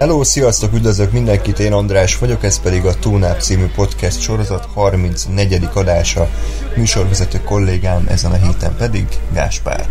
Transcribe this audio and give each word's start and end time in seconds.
Hello, 0.00 0.24
sziasztok, 0.24 0.72
üdvözlök 0.72 1.12
mindenkit, 1.12 1.58
én 1.58 1.72
András 1.72 2.18
vagyok, 2.18 2.44
ez 2.44 2.60
pedig 2.60 2.84
a 2.84 2.94
Túnáp 2.94 3.40
című 3.40 3.66
podcast 3.66 4.20
sorozat 4.20 4.64
34. 4.64 5.68
adása. 5.74 6.28
Műsorvezető 6.76 7.40
kollégám 7.40 8.06
ezen 8.08 8.30
a 8.30 8.34
héten 8.34 8.76
pedig 8.76 9.06
Gáspár. 9.32 9.88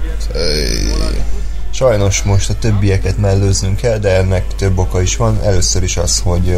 Sajnos 1.73 2.23
most 2.23 2.49
a 2.49 2.57
többieket 2.59 3.17
mellőznünk 3.17 3.77
kell, 3.77 3.97
de 3.97 4.15
ennek 4.15 4.55
több 4.55 4.77
oka 4.77 5.01
is 5.01 5.15
van. 5.15 5.39
Először 5.43 5.83
is 5.83 5.97
az, 5.97 6.19
hogy 6.19 6.57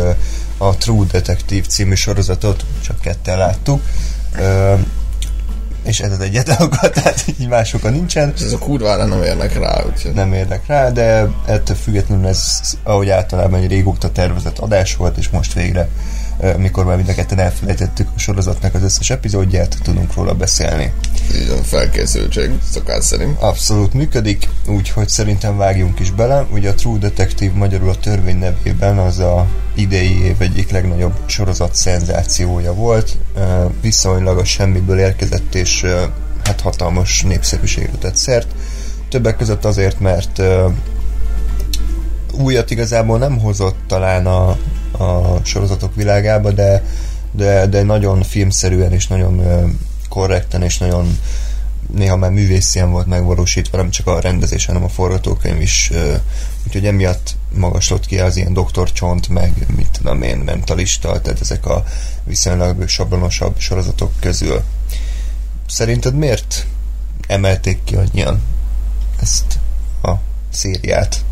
a 0.57 0.77
True 0.77 1.05
Detective 1.11 1.65
című 1.67 1.95
sorozatot 1.95 2.65
csak 2.83 2.99
ketten 2.99 3.37
láttuk 3.37 3.81
és 5.83 5.99
ez 5.99 6.11
az 6.11 6.19
egyetlen 6.19 6.61
oka, 6.65 6.89
tehát 6.89 7.23
így 7.27 7.47
más 7.47 7.73
oka 7.73 7.89
nincsen. 7.89 8.33
Ez 8.41 8.53
a 8.53 8.57
kurvára 8.57 9.05
nem 9.05 9.23
érnek 9.23 9.59
rá, 9.59 9.83
úgyhogy. 9.93 10.13
Nem 10.13 10.33
érnek 10.33 10.67
rá, 10.67 10.89
de 10.89 11.27
ettől 11.45 11.75
függetlenül 11.75 12.27
ez, 12.27 12.59
ahogy 12.83 13.09
általában 13.09 13.59
egy 13.59 13.69
régóta 13.69 14.11
tervezett 14.11 14.59
adás 14.59 14.95
volt, 14.95 15.17
és 15.17 15.29
most 15.29 15.53
végre 15.53 15.89
mikor 16.57 16.85
már 16.85 16.95
mind 16.95 17.09
a 17.09 17.13
ketten 17.13 17.39
elfelejtettük 17.39 18.07
a 18.15 18.19
sorozatnak 18.19 18.73
az 18.73 18.83
összes 18.83 19.09
epizódját, 19.09 19.77
tudunk 19.83 20.13
róla 20.13 20.33
beszélni. 20.33 20.93
Van, 21.49 21.63
felkészültség 21.63 22.51
szokás 22.71 23.03
szerint. 23.03 23.41
Abszolút 23.41 23.93
működik, 23.93 24.49
úgyhogy 24.67 25.09
szerintem 25.09 25.57
vágjunk 25.57 25.99
is 25.99 26.11
bele. 26.11 26.45
Ugye 26.51 26.69
a 26.69 26.73
True 26.73 26.97
Detective 26.97 27.53
magyarul 27.55 27.89
a 27.89 27.95
törvény 27.95 28.37
nevében 28.37 28.97
az 28.97 29.19
a 29.19 29.47
idei 29.75 30.23
év 30.23 30.35
egyik 30.41 30.71
legnagyobb 30.71 31.13
sorozat 31.25 31.75
szenzációja 31.75 32.73
volt. 32.73 33.17
Viszonylag 33.81 34.37
a 34.37 34.45
semmiből 34.45 34.99
érkezett, 34.99 35.55
és 35.55 35.85
hát 36.43 36.61
hatalmas 36.61 37.23
népszerűségre 37.23 37.97
tett 37.99 38.15
szert. 38.15 38.47
Többek 39.09 39.37
között 39.37 39.65
azért, 39.65 39.99
mert 39.99 40.41
újat 42.33 42.71
igazából 42.71 43.17
nem 43.17 43.39
hozott 43.39 43.77
talán 43.87 44.25
a, 44.25 44.57
a 45.01 45.39
sorozatok 45.43 45.95
világába, 45.95 46.51
de, 46.51 46.83
de, 47.31 47.65
de 47.65 47.83
nagyon 47.83 48.23
filmszerűen 48.23 48.93
és 48.93 49.07
nagyon 49.07 49.41
korrekten 50.09 50.63
és 50.63 50.77
nagyon 50.77 51.17
néha 51.93 52.15
már 52.15 52.31
művészien 52.31 52.91
volt 52.91 53.07
megvalósítva, 53.07 53.77
nem 53.77 53.89
csak 53.89 54.07
a 54.07 54.19
rendezés, 54.19 54.65
hanem 54.65 54.83
a 54.83 54.89
forgatókönyv 54.89 55.61
is. 55.61 55.91
Úgyhogy 56.65 56.85
emiatt 56.85 57.35
magaslott 57.55 58.05
ki 58.05 58.19
az 58.19 58.35
ilyen 58.35 58.53
Dr. 58.53 58.91
Csont, 58.91 59.29
meg 59.29 59.65
mit 59.75 59.87
tudom 59.91 60.21
én, 60.21 60.37
mentalista, 60.37 61.21
tehát 61.21 61.41
ezek 61.41 61.65
a 61.65 61.83
viszonylag 62.23 62.87
sablonosabb 62.87 63.59
sorozatok 63.59 64.11
közül. 64.19 64.61
Szerinted 65.67 66.15
miért 66.15 66.65
emelték 67.27 67.83
ki 67.83 67.95
annyian 67.95 68.41
ezt 69.21 69.59
a 70.03 70.11
szériát? 70.49 71.23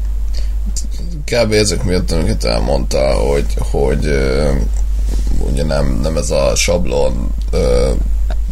Kb. 1.25 1.51
ezek 1.51 1.83
miatt, 1.83 2.11
amiket 2.11 2.43
elmondta, 2.43 3.13
hogy, 3.13 3.45
hogy 3.57 4.05
uh, 4.05 4.55
ugye 5.51 5.63
nem, 5.63 5.99
nem 6.01 6.17
ez 6.17 6.29
a 6.29 6.55
sablon 6.55 7.31
uh, 7.51 7.97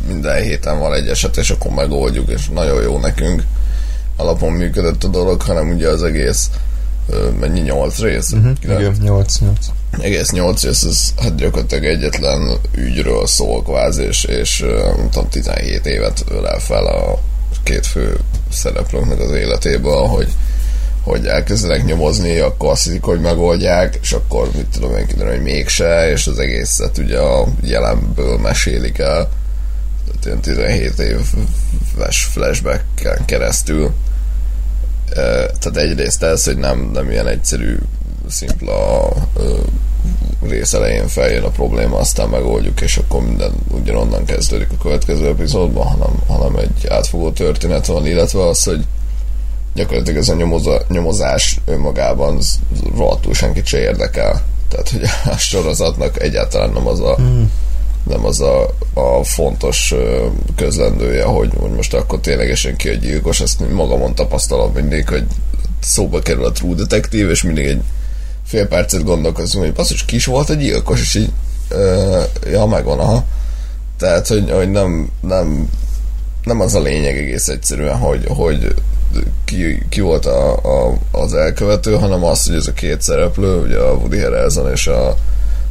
minden 0.07 0.41
héten 0.41 0.79
van 0.79 0.93
egy 0.93 1.07
eset, 1.07 1.37
és 1.37 1.49
akkor 1.49 1.71
megoldjuk, 1.71 2.29
és 2.29 2.49
nagyon 2.49 2.81
jó 2.81 2.99
nekünk 2.99 3.43
alapon 4.15 4.51
működött 4.51 5.03
a 5.03 5.07
dolog, 5.07 5.41
hanem 5.41 5.69
ugye 5.69 5.89
az 5.89 6.03
egész 6.03 6.49
uh, 7.07 7.31
mennyi, 7.39 7.59
nyolc 7.59 7.99
rész? 7.99 8.31
Uh-huh, 8.31 8.51
igen, 8.61 8.97
nyolc, 9.01 9.39
nyolc. 9.39 9.65
Egész 9.99 10.31
nyolc 10.31 10.63
rész, 10.63 10.83
ez 10.83 11.13
hát 11.21 11.35
gyakorlatilag 11.35 11.85
egyetlen 11.85 12.57
ügyről 12.75 13.27
szól 13.27 13.63
kvázi, 13.63 14.03
és, 14.03 14.23
és 14.23 14.65
nem 14.97 15.09
tudom, 15.09 15.29
17 15.29 15.85
évet 15.85 16.23
ölel 16.29 16.59
fel 16.59 16.85
a 16.85 17.19
két 17.63 17.85
fő 17.85 18.17
szereplőnknek 18.51 19.19
az 19.19 19.31
életéből, 19.31 20.05
hogy 20.05 20.27
hogy 21.07 21.25
elkezdenek 21.25 21.85
nyomozni, 21.85 22.37
akkor 22.37 22.69
azt 22.69 22.83
hiszik, 22.83 23.03
hogy 23.03 23.21
megoldják, 23.21 23.99
és 24.01 24.11
akkor 24.11 24.49
mit 24.55 24.67
tudom 24.67 24.97
én 24.97 25.07
kiderül, 25.07 25.31
hogy 25.31 25.41
mégse, 25.41 26.11
és 26.11 26.27
az 26.27 26.39
egészet 26.39 26.97
ugye 26.97 27.19
a 27.19 27.47
jelenből 27.61 28.37
mesélik 28.37 28.97
el. 28.97 29.29
Tehát 30.05 30.25
ilyen 30.25 30.41
17 30.41 30.99
éves 30.99 32.23
flashback 32.23 32.83
keresztül. 33.25 33.93
Tehát 35.59 35.77
egyrészt 35.77 36.23
ez, 36.23 36.43
hogy 36.43 36.57
nem, 36.57 36.89
nem 36.93 37.11
ilyen 37.11 37.27
egyszerű, 37.27 37.77
szimpla 38.29 39.09
rész 40.41 40.73
elején 40.73 41.07
feljön 41.07 41.43
a 41.43 41.49
probléma, 41.49 41.97
aztán 41.97 42.29
megoldjuk, 42.29 42.81
és 42.81 42.97
akkor 42.97 43.21
minden 43.23 43.51
ugyanonnan 43.71 44.25
kezdődik 44.25 44.71
a 44.71 44.81
következő 44.81 45.27
epizódban, 45.27 45.85
hanem, 45.85 46.21
hanem 46.27 46.55
egy 46.55 46.87
átfogó 46.87 47.31
történet 47.31 47.85
van, 47.85 48.05
illetve 48.05 48.47
az, 48.47 48.63
hogy 48.63 48.85
gyakorlatilag 49.77 50.19
ez 50.19 50.29
a 50.29 50.35
nyomoza, 50.35 50.81
nyomozás 50.89 51.59
önmagában 51.65 52.39
rohadtul 52.95 53.33
senkit 53.33 53.65
se 53.65 53.79
érdekel. 53.79 54.43
Tehát, 54.69 54.89
hogy 54.89 55.01
a 55.33 55.37
sorozatnak 55.37 56.21
egyáltalán 56.21 56.69
nem 56.69 56.87
az 56.87 56.99
a, 56.99 57.17
mm. 57.21 57.43
nem 58.03 58.25
az 58.25 58.41
a, 58.41 58.75
a 58.93 59.23
fontos 59.23 59.93
közlendője, 60.55 61.23
hogy, 61.23 61.51
hogy 61.59 61.71
most 61.71 61.93
akkor 61.93 62.19
ténylegesen 62.19 62.75
ki 62.75 62.89
a 62.89 62.93
gyilkos, 62.93 63.39
ezt 63.39 63.69
magamon 63.69 64.15
tapasztalom 64.15 64.71
mindig, 64.73 65.09
hogy 65.09 65.23
szóba 65.81 66.19
kerül 66.19 66.45
a 66.45 66.51
True 66.51 66.75
Detective, 66.75 67.31
és 67.31 67.43
mindig 67.43 67.65
egy 67.65 67.81
fél 68.45 68.67
percet 68.67 69.03
gondolkozunk, 69.03 69.65
hogy 69.65 69.73
basszus, 69.73 70.05
kis 70.05 70.25
volt 70.25 70.49
a 70.49 70.53
gyilkos, 70.53 71.01
és 71.01 71.15
így 71.15 71.31
uh, 71.71 72.23
ja, 72.51 72.65
megvan, 72.65 72.99
aha. 72.99 73.25
Tehát, 73.97 74.27
hogy, 74.27 74.51
hogy 74.51 74.71
nem, 74.71 75.09
nem, 75.21 75.69
nem 76.43 76.61
az 76.61 76.75
a 76.75 76.81
lényeg 76.81 77.17
egész 77.17 77.47
egyszerűen, 77.47 77.97
hogy, 77.97 78.25
hogy 78.27 78.73
ki, 79.45 79.85
ki 79.89 80.01
volt 80.01 80.25
a, 80.25 80.55
a, 80.55 80.97
az 81.11 81.33
elkövető, 81.33 81.95
hanem 81.95 82.23
az, 82.23 82.45
hogy 82.45 82.55
ez 82.55 82.67
a 82.67 82.73
két 82.73 83.01
szereplő, 83.01 83.61
ugye 83.61 83.77
a 83.77 83.93
Woody 83.93 84.19
Harrelson 84.19 84.71
és 84.71 84.87
a, 84.87 85.17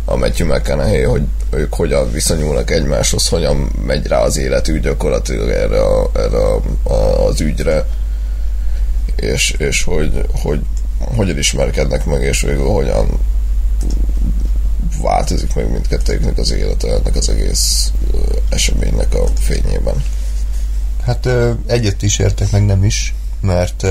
a 0.05 0.17
Matthew 0.17 0.47
McConaughey, 0.47 1.03
hogy 1.03 1.23
ők 1.51 1.75
hogyan 1.75 2.13
viszonyulnak 2.13 2.71
egymáshoz, 2.71 3.29
hogyan 3.29 3.71
megy 3.87 4.07
rá 4.07 4.19
az 4.19 4.37
életük 4.37 4.83
gyakorlatilag 4.83 5.49
erre, 5.49 5.83
a, 5.83 6.11
erre 6.15 6.39
a, 6.39 6.63
a, 6.83 7.27
az 7.27 7.41
ügyre, 7.41 7.87
és, 9.17 9.51
és 9.59 9.85
hogy, 9.85 10.25
hogy 10.43 10.61
hogyan 10.99 11.39
ismerkednek 11.39 12.05
meg, 12.05 12.23
és 12.23 12.41
végül 12.41 12.67
hogyan 12.67 13.07
változik 15.03 15.55
meg 15.55 15.71
mindkettőjüknek 15.71 16.39
az 16.39 16.53
élete 16.53 16.89
ennek 16.89 17.17
az 17.17 17.29
egész 17.29 17.93
eseménynek 18.49 19.15
a 19.15 19.27
fényében. 19.39 20.05
Hát 21.03 21.29
egyet 21.67 22.03
is 22.03 22.19
értek, 22.19 22.51
meg 22.51 22.65
nem 22.65 22.85
is 22.85 23.15
mert 23.41 23.87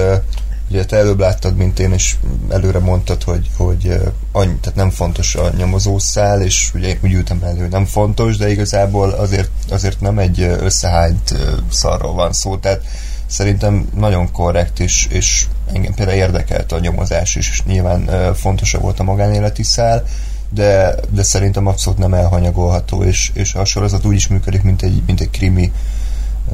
ugye 0.69 0.85
te 0.85 0.97
előbb 0.97 1.19
láttad, 1.19 1.55
mint 1.55 1.79
én, 1.79 1.91
és 1.91 2.15
előre 2.49 2.79
mondtad, 2.79 3.23
hogy, 3.23 3.49
hogy 3.57 3.99
annyi, 4.31 4.55
tehát 4.61 4.77
nem 4.77 4.89
fontos 4.89 5.35
a 5.35 5.51
nyomozószál, 5.57 6.41
és 6.41 6.71
ugye 6.73 6.97
úgy 7.03 7.13
ültem 7.13 7.43
elő, 7.43 7.67
nem 7.67 7.85
fontos, 7.85 8.37
de 8.37 8.51
igazából 8.51 9.09
azért, 9.09 9.49
azért 9.69 10.01
nem 10.01 10.19
egy 10.19 10.41
összehányt 10.41 11.35
szarról 11.69 12.13
van 12.13 12.33
szó, 12.33 12.57
tehát 12.57 12.81
szerintem 13.25 13.89
nagyon 13.95 14.31
korrekt, 14.31 14.79
és, 14.79 15.07
és 15.09 15.45
engem 15.73 15.93
például 15.93 16.17
érdekelt 16.17 16.71
a 16.71 16.79
nyomozás 16.79 17.35
is, 17.35 17.49
és 17.49 17.63
nyilván 17.63 18.33
fontosabb 18.33 18.81
volt 18.81 18.99
a 18.99 19.03
magánéleti 19.03 19.63
szál, 19.63 20.03
de, 20.49 20.95
de 21.09 21.23
szerintem 21.23 21.67
abszolút 21.67 21.99
nem 21.99 22.13
elhanyagolható, 22.13 23.03
és, 23.03 23.31
és 23.33 23.53
a 23.53 23.65
sorozat 23.65 24.05
úgy 24.05 24.15
is 24.15 24.27
működik, 24.27 24.63
mint 24.63 24.81
egy, 24.81 25.03
mint 25.05 25.21
egy 25.21 25.29
krimi, 25.29 25.71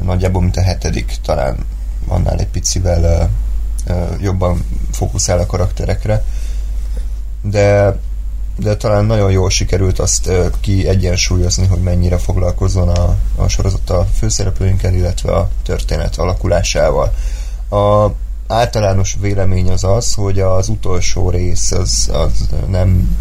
nagyjából, 0.02 0.42
mint 0.42 0.56
a 0.56 0.62
hetedik 0.62 1.14
talán 1.22 1.56
annál 2.08 2.38
egy 2.38 2.46
picivel 2.46 3.30
jobban 4.20 4.64
fókuszál 4.90 5.38
a 5.38 5.46
karakterekre. 5.46 6.24
De, 7.42 7.98
de 8.56 8.76
talán 8.76 9.04
nagyon 9.04 9.30
jól 9.30 9.50
sikerült 9.50 9.98
azt 9.98 10.30
ki 10.60 10.88
egyensúlyozni, 10.88 11.66
hogy 11.66 11.82
mennyire 11.82 12.18
foglalkozzon 12.18 12.88
a, 12.88 13.16
a 13.36 13.48
sorozat 13.48 13.90
a 13.90 14.06
főszereplőinkkel, 14.14 14.94
illetve 14.94 15.32
a 15.32 15.48
történet 15.62 16.16
alakulásával. 16.16 17.12
A 17.70 18.08
általános 18.46 19.16
vélemény 19.20 19.70
az 19.70 19.84
az, 19.84 20.14
hogy 20.14 20.40
az 20.40 20.68
utolsó 20.68 21.30
rész 21.30 21.72
az, 21.72 22.10
az 22.12 22.48
nem 22.68 23.18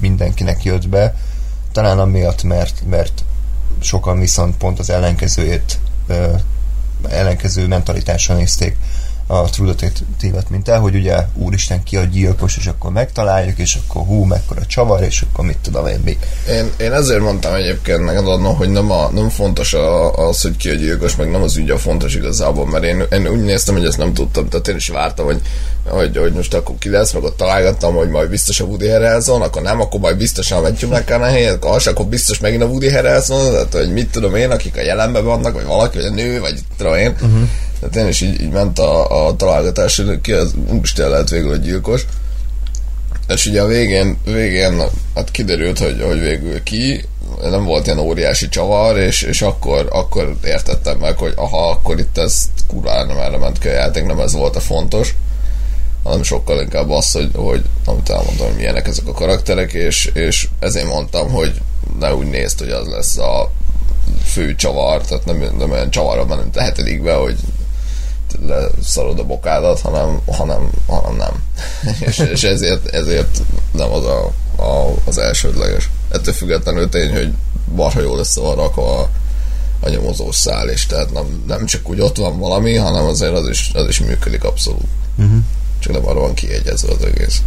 mindenkinek 0.00 0.64
jött 0.64 0.88
be, 0.88 1.14
talán 1.72 1.98
amiatt, 1.98 2.42
mert, 2.42 2.82
mert 2.88 3.24
sokan 3.80 4.18
viszont 4.18 4.56
pont 4.56 4.78
az 4.78 4.90
ellenkezőjét 4.90 5.78
ellenkező 7.08 7.66
mentalitással 7.66 8.36
nézték 8.36 8.76
a 9.30 9.50
tudatévet, 9.50 10.50
mint 10.50 10.68
el, 10.68 10.80
hogy 10.80 10.94
ugye 10.94 11.16
úristen 11.34 11.82
ki 11.82 11.96
a 11.96 12.04
gyilkos, 12.04 12.56
és 12.56 12.66
akkor 12.66 12.90
megtaláljuk, 12.90 13.58
és 13.58 13.78
akkor 13.84 14.06
hú, 14.06 14.24
mekkora 14.24 14.66
csavar, 14.66 15.02
és 15.02 15.22
akkor 15.22 15.44
mit 15.44 15.58
tudom 15.58 15.86
én 15.86 16.00
mi. 16.04 16.18
Én, 16.48 16.70
én 16.78 16.92
ezért 16.92 17.20
mondtam 17.20 17.54
egyébként 17.54 18.04
meg 18.04 18.16
adnom, 18.16 18.56
hogy 18.56 18.68
nem, 18.68 18.90
a, 18.90 19.10
nem 19.12 19.28
fontos 19.28 19.74
a, 19.74 20.12
az, 20.28 20.40
hogy 20.40 20.56
ki 20.56 20.68
a 20.68 20.74
gyilkos, 20.74 21.16
meg 21.16 21.30
nem 21.30 21.42
az 21.42 21.56
ügy 21.56 21.70
a 21.70 21.78
fontos 21.78 22.14
igazából, 22.14 22.66
mert 22.66 22.84
én, 22.84 23.04
én 23.10 23.28
úgy 23.28 23.42
néztem, 23.42 23.74
hogy 23.74 23.84
ezt 23.84 23.98
nem 23.98 24.14
tudtam, 24.14 24.48
tehát 24.48 24.68
én 24.68 24.76
is 24.76 24.88
vártam, 24.88 25.24
hogy, 25.24 25.40
hogy, 25.84 26.16
hogy 26.16 26.32
most 26.32 26.54
akkor 26.54 26.74
ki 26.78 26.88
lesz, 26.88 27.12
meg 27.12 27.22
ott 27.22 27.36
találgattam, 27.36 27.94
hogy 27.94 28.08
majd 28.08 28.28
biztos 28.28 28.60
a 28.60 28.64
Woody 28.64 28.88
Harrelson, 28.88 29.42
akkor 29.42 29.62
nem, 29.62 29.80
akkor 29.80 30.00
majd 30.00 30.16
biztosan 30.16 30.62
vetjük 30.62 30.90
meg 30.90 31.10
a 31.10 31.24
helyet, 31.24 31.54
akkor 31.54 31.76
az, 31.76 31.86
akkor 31.86 32.06
biztos 32.06 32.38
megint 32.38 32.62
a 32.62 32.66
Woody 32.66 32.92
Harrelson, 32.92 33.50
tehát 33.50 33.72
hogy 33.72 33.92
mit 33.92 34.10
tudom 34.10 34.34
én, 34.34 34.50
akik 34.50 34.76
a 34.76 34.82
jelenben 34.82 35.24
vannak, 35.24 35.54
vagy 35.54 35.64
valaki, 35.64 35.96
vagy 35.96 36.06
a 36.06 36.10
nő, 36.10 36.40
vagy 36.40 36.60
tudom 36.76 36.94
én. 36.94 37.10
Uh-huh 37.10 37.48
tehát 37.80 37.96
én 37.96 38.06
is 38.06 38.20
így, 38.20 38.40
így 38.40 38.50
ment 38.50 38.78
a, 38.78 39.26
a 39.26 39.36
találgatás, 39.36 40.02
ki 40.22 40.32
az 40.32 40.54
Isten 40.82 41.10
lehet 41.10 41.30
végül, 41.30 41.48
hogy 41.48 41.62
gyilkos. 41.62 42.06
És 43.28 43.46
ugye 43.46 43.62
a 43.62 43.66
végén, 43.66 44.18
végén 44.24 44.82
hát 45.14 45.30
kiderült, 45.30 45.78
hogy, 45.78 46.02
hogy 46.02 46.20
végül 46.20 46.62
ki, 46.62 47.04
nem 47.42 47.64
volt 47.64 47.86
ilyen 47.86 47.98
óriási 47.98 48.48
csavar, 48.48 48.98
és, 48.98 49.22
és 49.22 49.42
akkor, 49.42 49.88
akkor 49.90 50.36
értettem 50.44 50.98
meg, 50.98 51.16
hogy 51.16 51.32
aha, 51.36 51.70
akkor 51.70 51.98
itt 51.98 52.18
ez 52.18 52.44
kurvára 52.66 53.04
nem 53.04 53.18
erre 53.18 53.38
ment 53.38 53.58
ki 53.58 53.68
a 53.68 53.72
játék, 53.72 54.04
nem 54.04 54.20
ez 54.20 54.32
volt 54.32 54.56
a 54.56 54.60
fontos 54.60 55.14
hanem 56.02 56.22
sokkal 56.22 56.60
inkább 56.60 56.90
az, 56.90 57.12
hogy, 57.12 57.30
hogy 57.34 57.62
amit 57.84 58.10
elmondom, 58.10 58.46
hogy 58.46 58.56
milyenek 58.56 58.86
ezek 58.86 59.06
a 59.06 59.12
karakterek, 59.12 59.72
és, 59.72 60.10
és 60.14 60.48
ezért 60.58 60.86
mondtam, 60.86 61.30
hogy 61.30 61.60
ne 61.98 62.14
úgy 62.14 62.26
nézd, 62.26 62.58
hogy 62.58 62.70
az 62.70 62.86
lesz 62.86 63.18
a 63.18 63.50
fő 64.24 64.54
csavar, 64.54 65.00
tehát 65.02 65.24
nem, 65.24 65.44
nem 65.58 65.70
olyan 65.70 65.90
csavarom, 65.90 66.28
hanem 66.28 66.50
tehetedikbe, 66.50 67.14
hogy 67.14 67.36
leszarod 68.46 69.18
a 69.18 69.24
bokádat, 69.24 69.80
hanem, 69.80 70.20
hanem, 70.26 70.70
hanem 70.86 71.16
nem. 71.16 71.42
és, 72.08 72.18
és 72.18 72.42
ezért, 72.42 72.86
ezért 72.86 73.42
nem 73.72 73.92
az 73.92 74.04
a, 74.04 74.32
a, 74.56 74.94
az 75.04 75.18
elsődleges. 75.18 75.90
Ettől 76.08 76.34
függetlenül 76.34 76.88
tény, 76.88 77.12
hogy 77.12 77.32
marha 77.74 78.00
jól 78.00 78.18
össze 78.18 78.40
van 78.40 78.54
rakva 78.54 78.98
a, 78.98 79.08
a 79.80 79.88
nyomozós 79.88 80.36
szál, 80.36 80.68
és 80.68 80.86
tehát 80.86 81.12
nem, 81.12 81.44
nem 81.46 81.66
csak 81.66 81.88
úgy 81.88 82.00
ott 82.00 82.16
van 82.16 82.38
valami, 82.38 82.76
hanem 82.76 83.04
azért 83.04 83.32
az 83.32 83.48
is, 83.48 83.70
az 83.74 83.88
is 83.88 84.00
működik 84.00 84.44
abszolút. 84.44 84.88
Uh-huh. 85.16 85.42
Csak 85.78 85.92
nem 85.92 86.06
arra 86.06 86.20
van 86.20 86.34
kiegyezve 86.34 86.92
az 86.92 87.04
egész. 87.04 87.42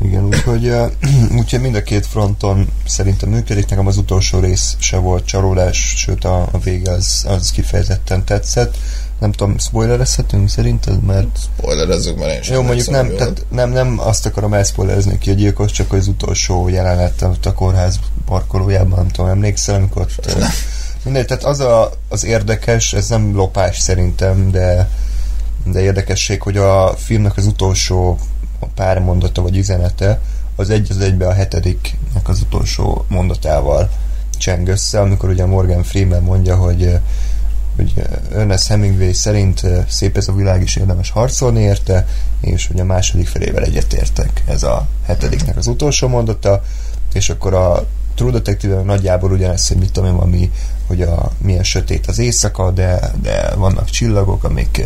Igen, 0.00 0.24
úgyhogy, 0.24 0.72
úgyhogy 1.38 1.60
mind 1.60 1.74
a 1.74 1.82
két 1.82 2.06
fronton 2.06 2.68
szerintem 2.86 3.28
működik. 3.28 3.68
Nekem 3.68 3.86
az 3.86 3.96
utolsó 3.96 4.38
rész 4.38 4.76
se 4.78 4.96
volt 4.96 5.26
csalódás, 5.26 5.94
sőt 5.96 6.24
a, 6.24 6.48
a 6.52 6.58
vége 6.58 6.90
az, 6.90 7.24
az 7.28 7.50
kifejezetten 7.50 8.24
tetszett 8.24 8.76
nem 9.18 9.32
tudom, 9.32 9.58
spoilerezhetünk 9.58 10.48
szerinted, 10.48 11.02
mert... 11.02 11.26
Hát 11.26 11.48
Spoilerezzük, 11.56 12.18
mert 12.18 12.34
én 12.34 12.42
sem 12.42 12.54
Jó, 12.54 12.62
mondjuk 12.62 12.88
nem, 12.88 13.14
tehát 13.16 13.46
nem, 13.50 13.70
nem 13.70 13.98
azt 14.00 14.26
akarom 14.26 14.54
elszpoilerezni 14.54 15.18
ki 15.18 15.30
a 15.30 15.34
gyilkos, 15.34 15.72
csak 15.72 15.92
az 15.92 16.08
utolsó 16.08 16.68
jelenet 16.68 17.22
a 17.42 17.52
kórház 17.52 17.98
parkolójában, 18.24 18.98
nem 18.98 19.08
tudom, 19.08 19.30
emlékszel, 19.30 19.74
amikor... 19.74 20.06
Tőle, 20.06 20.48
mindegy, 21.04 21.26
tehát 21.26 21.44
az 21.44 21.60
a, 21.60 21.90
az 22.08 22.24
érdekes, 22.24 22.92
ez 22.92 23.08
nem 23.08 23.34
lopás 23.36 23.78
szerintem, 23.78 24.50
de, 24.50 24.90
de 25.64 25.80
érdekesség, 25.80 26.42
hogy 26.42 26.56
a 26.56 26.94
filmnek 26.96 27.36
az 27.36 27.46
utolsó 27.46 28.18
pár 28.74 28.98
mondata 28.98 29.42
vagy 29.42 29.56
üzenete, 29.56 30.20
az 30.56 30.70
egy 30.70 30.86
az 30.90 31.00
egybe 31.00 31.26
a 31.26 31.32
hetediknek 31.32 32.28
az 32.28 32.40
utolsó 32.40 33.04
mondatával 33.08 33.90
cseng 34.38 34.68
össze, 34.68 35.00
amikor 35.00 35.28
ugye 35.28 35.46
Morgan 35.46 35.82
Freeman 35.82 36.22
mondja, 36.22 36.56
hogy 36.56 36.98
hogy 37.78 38.02
Ernest 38.32 38.66
Hemingway 38.66 39.12
szerint 39.12 39.62
szép 39.88 40.16
ez 40.16 40.28
a 40.28 40.32
világ 40.32 40.62
is 40.62 40.76
érdemes 40.76 41.10
harcolni 41.10 41.60
érte, 41.60 42.06
és 42.40 42.66
hogy 42.66 42.80
a 42.80 42.84
második 42.84 43.28
felével 43.28 43.62
egyetértek. 43.62 44.42
Ez 44.46 44.62
a 44.62 44.86
hetediknek 45.04 45.56
az 45.56 45.66
utolsó 45.66 46.08
mondata, 46.08 46.62
és 47.12 47.28
akkor 47.30 47.54
a 47.54 47.86
True 48.14 48.30
detective 48.30 48.82
nagyjából 48.82 49.32
ugyanez, 49.32 49.68
hogy 49.68 49.76
mit 49.76 49.92
tudom 49.92 50.14
én, 50.14 50.16
ami, 50.16 50.50
hogy 50.86 51.02
a, 51.02 51.32
milyen 51.38 51.62
sötét 51.62 52.06
az 52.06 52.18
éjszaka, 52.18 52.70
de, 52.70 53.12
de 53.22 53.54
vannak 53.54 53.90
csillagok, 53.90 54.44
amik 54.44 54.84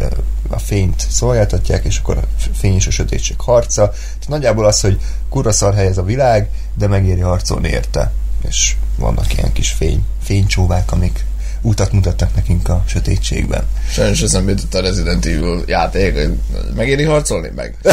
a 0.49 0.59
fényt 0.59 1.07
szolgáltatják, 1.11 1.85
és 1.85 1.99
akkor 1.99 2.17
a 2.17 2.25
fény 2.53 2.75
és 2.75 2.87
a 2.87 2.91
sötétség 2.91 3.41
harca. 3.41 3.89
Tehát 3.91 4.29
nagyjából 4.29 4.67
az, 4.67 4.81
hogy 4.81 5.01
kuraszar 5.29 5.75
hely 5.75 5.87
ez 5.87 5.99
a 5.99 6.03
világ, 6.03 6.51
de 6.75 6.87
megéri 6.87 7.21
harcolni 7.21 7.69
érte. 7.69 8.13
És 8.49 8.77
vannak 8.99 9.37
ilyen 9.37 9.53
kis 9.53 9.71
fény, 9.71 10.05
fénycsóvák, 10.23 10.93
amik 10.93 11.25
utat 11.63 11.93
mutattak 11.93 12.35
nekünk 12.35 12.69
a 12.69 12.85
sötétségben. 12.87 13.65
Sajnos 13.91 14.23
eszembe 14.23 14.51
jutott 14.51 14.75
a 14.75 14.81
Resident 14.81 15.27
Evil 15.27 15.63
játék, 15.67 16.15
hogy 16.15 16.33
megéri 16.75 17.03
harcolni 17.03 17.51
meg? 17.55 17.77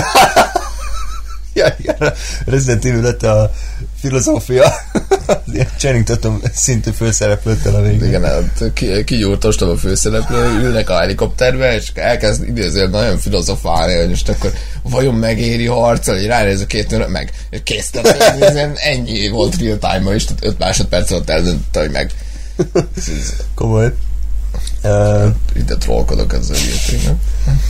ja, 1.54 1.75
ja, 1.77 2.13
Resident 2.45 2.86
Evil 2.86 3.01
lett 3.01 3.24
a 3.24 3.51
filozófia. 4.00 4.74
Channing 5.77 6.06
Tatum 6.06 6.42
szintű 6.54 6.92
főszereplőtől 6.92 7.75
a 7.75 7.81
végén. 7.81 8.04
Igen, 8.04 8.24
hát 8.24 8.71
ki, 8.74 9.04
kigyúrt 9.04 9.44
a 9.44 9.77
főszereplő, 9.77 10.60
ülnek 10.62 10.89
a 10.89 11.00
helikopterbe, 11.00 11.75
és 11.75 11.92
elkezd 11.94 12.48
idézően 12.48 12.89
nagyon 12.89 13.18
filozofálni, 13.18 13.94
hogy 13.94 14.10
most 14.10 14.30
akkor 14.30 14.51
vajon 14.83 15.15
megéri 15.15 15.65
harcol, 15.65 16.15
hogy 16.15 16.25
ránéz 16.25 16.62
a 16.62 16.65
két 16.65 16.89
nőre, 16.89 17.07
meg 17.07 17.31
kész, 17.63 17.89
tehát 17.89 18.77
ennyi 18.92 19.30
volt 19.30 19.62
real 19.62 19.77
time-a 19.77 20.13
is, 20.13 20.25
tehát 20.25 20.45
5 20.45 20.60
másodperc 20.60 21.12
alatt 21.12 21.30
eldöntötte, 21.30 21.80
hogy 21.80 21.92
meg 21.92 22.12
Komoly. 23.56 23.94
Uh, 24.83 25.27
Ide 25.56 25.75
trollkodok 25.75 26.33
ezzel 26.33 26.56
ilyetén, 26.56 27.00
nem? 27.06 27.61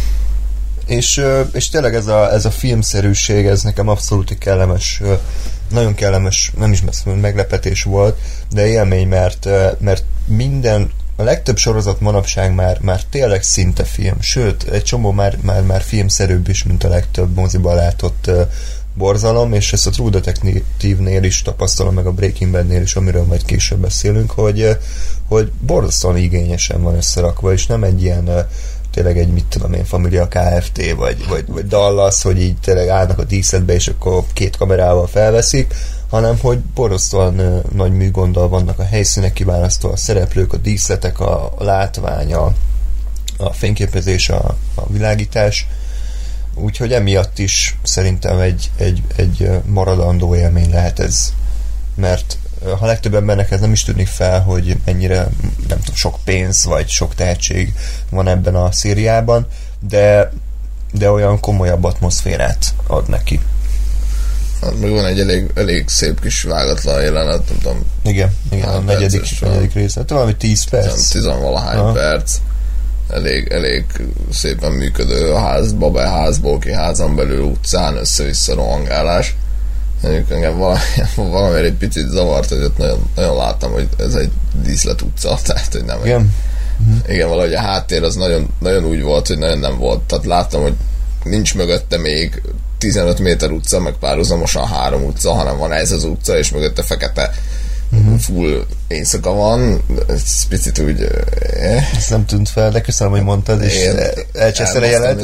És, 0.86 1.24
és 1.54 1.70
tényleg 1.70 1.96
ez 1.96 2.08
a, 2.08 2.32
ez 2.32 2.46
a 2.46 2.52
filmszerűség, 2.52 3.46
ez 3.46 3.64
nekem 3.64 3.88
abszolút 3.88 4.38
kellemes, 4.38 5.02
nagyon 5.70 5.94
kellemes, 5.94 6.52
nem 6.58 6.72
is 6.72 6.82
messze, 6.82 7.14
meglepetés 7.14 7.84
volt, 7.84 8.20
de 8.52 8.68
élmény, 8.68 9.08
mert, 9.08 9.48
mert 9.80 10.04
minden, 10.26 10.92
a 11.16 11.24
legtöbb 11.24 11.58
sorozat 11.58 12.00
manapság 12.00 12.54
már, 12.54 12.80
már 12.82 13.04
tényleg 13.04 13.44
szinte 13.44 13.84
film, 13.84 14.22
sőt, 14.22 14.64
egy 14.64 14.84
csomó 14.84 15.12
már, 15.12 15.38
már, 15.42 15.62
már 15.62 15.82
filmszerűbb 15.82 16.50
is, 16.50 16.64
mint 16.64 16.84
a 16.84 16.90
legtöbb 16.90 17.36
moziba 17.36 17.74
látott 17.74 18.32
borzalom, 19.00 19.54
és 19.54 19.74
ezt 19.74 19.88
a 19.88 19.90
True 19.90 20.10
Detective-nél 20.10 21.24
is 21.24 21.42
tapasztalom, 21.42 21.94
meg 21.94 22.06
a 22.06 22.12
Breaking 22.12 22.52
Bad-nél 22.52 22.82
is, 22.82 22.96
amiről 22.96 23.24
majd 23.24 23.46
később 23.46 23.80
beszélünk, 23.80 24.32
hogy, 24.32 24.62
eh, 24.62 24.78
hogy 25.28 25.52
borzasztóan 25.60 26.18
igényesen 26.18 26.82
van 26.82 26.96
összerakva, 26.96 27.54
és 27.54 27.66
nem 27.66 27.84
egy 27.84 28.04
ilyen 28.04 28.30
eh, 28.30 28.46
tényleg 28.92 29.18
egy, 29.18 29.34
mit 29.34 29.46
tudom 29.46 29.74
én, 29.74 29.86
Familia 29.86 30.28
Kft. 30.28 30.94
Vagy, 30.96 31.28
vagy, 31.28 31.46
vagy 31.48 31.68
Dallas, 31.68 32.22
hogy 32.22 32.42
így 32.42 32.58
tényleg 32.60 32.88
állnak 32.88 33.20
a 33.20 33.24
díszletbe, 33.24 33.74
és 33.74 33.88
akkor 33.88 34.24
két 34.34 34.58
kamerával 34.58 35.08
felveszik, 35.08 35.74
hanem 36.10 36.38
hogy 36.42 36.60
borzasztóan 36.60 37.40
eh, 37.40 37.62
nagy 37.76 37.92
műgonddal 37.92 38.50
vannak 38.50 38.80
a 38.80 38.86
helyszínek 38.86 39.34
kiválasztó 39.34 39.92
a 39.92 39.98
szereplők, 39.98 40.54
a 40.54 40.58
díszletek, 40.58 41.20
a, 41.20 41.54
a 41.58 41.64
látvány, 41.64 42.34
a, 42.34 42.54
a 43.38 43.54
fényképezés, 43.54 44.30
a, 44.30 44.56
a 44.76 44.88
világítás, 44.88 45.68
úgyhogy 46.62 46.94
emiatt 46.94 47.40
is 47.40 47.78
szerintem 47.84 48.40
egy, 48.40 48.72
egy, 48.78 49.02
egy 49.16 49.50
maradandó 49.66 50.36
élmény 50.36 50.70
lehet 50.70 51.00
ez. 51.00 51.34
Mert 51.96 52.38
ha 52.80 52.86
legtöbb 52.86 53.14
embernek 53.14 53.52
ez 53.52 53.60
nem 53.60 53.72
is 53.72 53.84
tűnik 53.84 54.08
fel, 54.08 54.42
hogy 54.42 54.78
mennyire 54.86 55.18
nem 55.68 55.80
tudom, 55.80 55.96
sok 55.96 56.18
pénz 56.24 56.66
vagy 56.66 56.88
sok 56.88 57.16
tehetség 57.16 57.74
van 58.10 58.28
ebben 58.28 58.56
a 58.56 58.72
szériában, 58.72 59.48
de, 59.80 60.32
de 60.92 61.12
olyan 61.12 61.40
komolyabb 61.40 61.84
atmoszférát 61.84 62.74
ad 62.88 63.10
neki. 63.10 63.40
Hát 64.62 64.80
meg 64.80 64.92
van 64.92 65.06
egy 65.06 65.20
elég, 65.20 65.52
elég 65.56 65.88
szép 65.88 66.22
kis 66.22 66.44
vágatlan 66.44 67.02
jelenet, 67.02 67.50
nem 67.50 67.58
tudom. 67.58 67.86
Igen, 68.04 68.36
igen, 68.52 68.68
a 68.68 68.72
hát 68.72 68.86
negyedik, 68.86 69.42
negyedik 69.42 69.74
része. 69.74 70.00
Hát 70.00 70.10
valami 70.10 70.36
10 70.36 70.64
perc. 70.64 71.08
Tizen 71.10 71.42
valahány 71.42 71.78
Aha. 71.78 71.92
perc 71.92 72.38
elég, 73.10 73.48
elég 73.52 73.86
szépen 74.32 74.72
működő 74.72 75.34
házba 75.34 75.92
be, 75.92 76.10
házból 76.10 76.60
ki, 76.60 76.72
házan 76.72 77.16
belül, 77.16 77.42
utcán, 77.42 77.98
össze-vissza 77.98 78.54
rohangálás. 78.54 79.36
Mondjuk 80.02 80.32
engem 80.32 80.58
valami, 80.58 80.80
valamiért 81.16 81.66
egy 81.66 81.78
picit 81.78 82.10
zavart, 82.10 82.50
hogy 82.50 82.64
ott 82.64 82.78
nagyon, 82.78 83.10
nagyon 83.16 83.36
láttam, 83.36 83.72
hogy 83.72 83.88
ez 83.98 84.14
egy 84.14 84.32
díszlet 84.64 85.02
utca, 85.02 85.38
tehát 85.46 85.72
hogy 85.72 85.86
nem. 85.86 86.00
Igen. 86.04 86.34
Egy, 87.06 87.14
igen, 87.14 87.28
valahogy 87.28 87.54
a 87.54 87.60
háttér 87.60 88.04
az 88.04 88.16
nagyon, 88.16 88.50
nagyon 88.60 88.86
úgy 88.86 89.02
volt, 89.02 89.28
hogy 89.28 89.38
nagyon 89.38 89.60
nem 89.60 89.78
volt. 89.78 90.02
Tehát 90.02 90.26
láttam, 90.26 90.62
hogy 90.62 90.74
nincs 91.24 91.56
mögötte 91.56 91.98
még 91.98 92.42
15 92.78 93.20
méter 93.20 93.52
utca, 93.52 93.80
meg 93.80 93.94
párhuzamosan 93.94 94.68
három 94.68 95.04
utca, 95.04 95.34
hanem 95.34 95.58
van 95.58 95.72
ez 95.72 95.92
az 95.92 96.04
utca, 96.04 96.38
és 96.38 96.52
mögötte 96.52 96.84
fekete 96.84 97.34
uh-huh. 97.92 98.20
full 98.20 98.66
éjszaka 98.88 99.34
van, 99.34 99.82
ez 100.08 100.48
picit 100.48 100.80
úgy... 100.80 101.02
Eh, 101.02 101.74
eh. 101.74 101.94
Ez 101.98 102.08
nem 102.10 102.26
tűnt 102.26 102.50
fel, 102.50 102.72
de 102.72 102.82
köszönöm, 102.82 103.14
hogy 103.14 103.24
mondtad, 103.24 103.64
és 103.64 103.90
elcsesztel 104.34 104.84
a 104.84 104.86
jelet. 104.86 105.20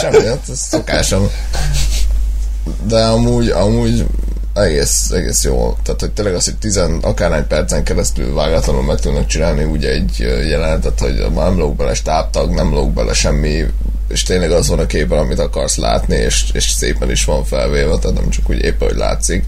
Semmi, 0.00 0.26
hát 0.26 0.48
ez 0.48 0.58
szokásom. 0.58 1.30
De 2.86 3.04
amúgy, 3.04 3.48
amúgy 3.48 4.06
egész, 4.54 5.10
egész 5.10 5.44
jó. 5.44 5.76
Tehát, 5.82 6.00
hogy 6.00 6.10
tényleg 6.10 6.34
az, 6.34 6.44
hogy 6.44 6.56
tizen, 6.56 6.98
akárhány 7.02 7.46
percen 7.46 7.84
keresztül 7.84 8.34
vágatlanul 8.34 8.82
meg 8.82 9.00
tudnak 9.00 9.26
csinálni 9.26 9.64
úgy 9.64 9.84
egy 9.84 10.16
eh, 10.18 10.48
jelenetet, 10.48 11.00
hogy 11.00 11.26
nem 11.34 11.58
lóg 11.58 11.76
bele 11.76 11.94
stábtag, 11.94 12.50
nem 12.50 12.72
lóg 12.72 12.90
bele 12.90 13.12
semmi, 13.12 13.64
és 14.08 14.22
tényleg 14.22 14.50
az 14.50 14.68
van 14.68 14.78
a 14.78 14.86
képen, 14.86 15.18
amit 15.18 15.38
akarsz 15.38 15.76
látni, 15.76 16.16
és, 16.16 16.44
és 16.52 16.70
szépen 16.70 17.10
is 17.10 17.24
van 17.24 17.44
felvéve, 17.44 17.98
tehát 17.98 18.20
nem 18.20 18.28
csak 18.28 18.50
úgy 18.50 18.64
éppen, 18.64 18.88
hogy 18.88 18.96
látszik. 18.96 19.44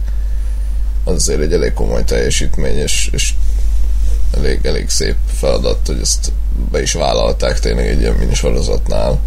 Az 1.05 1.15
azért 1.15 1.41
egy 1.41 1.53
elég 1.53 1.73
komoly 1.73 2.05
teljesítmény, 2.05 2.77
és, 2.77 3.09
és 3.13 3.35
elég, 4.37 4.67
elég 4.67 4.89
szép 4.89 5.17
feladat, 5.27 5.87
hogy 5.87 5.99
ezt 6.01 6.33
be 6.71 6.83
is 6.83 6.93
vállalták 6.93 7.61
tényleg 7.61 7.87
egy 7.87 8.01
ilyen 8.01 8.15
minisorozatnál. 8.15 9.19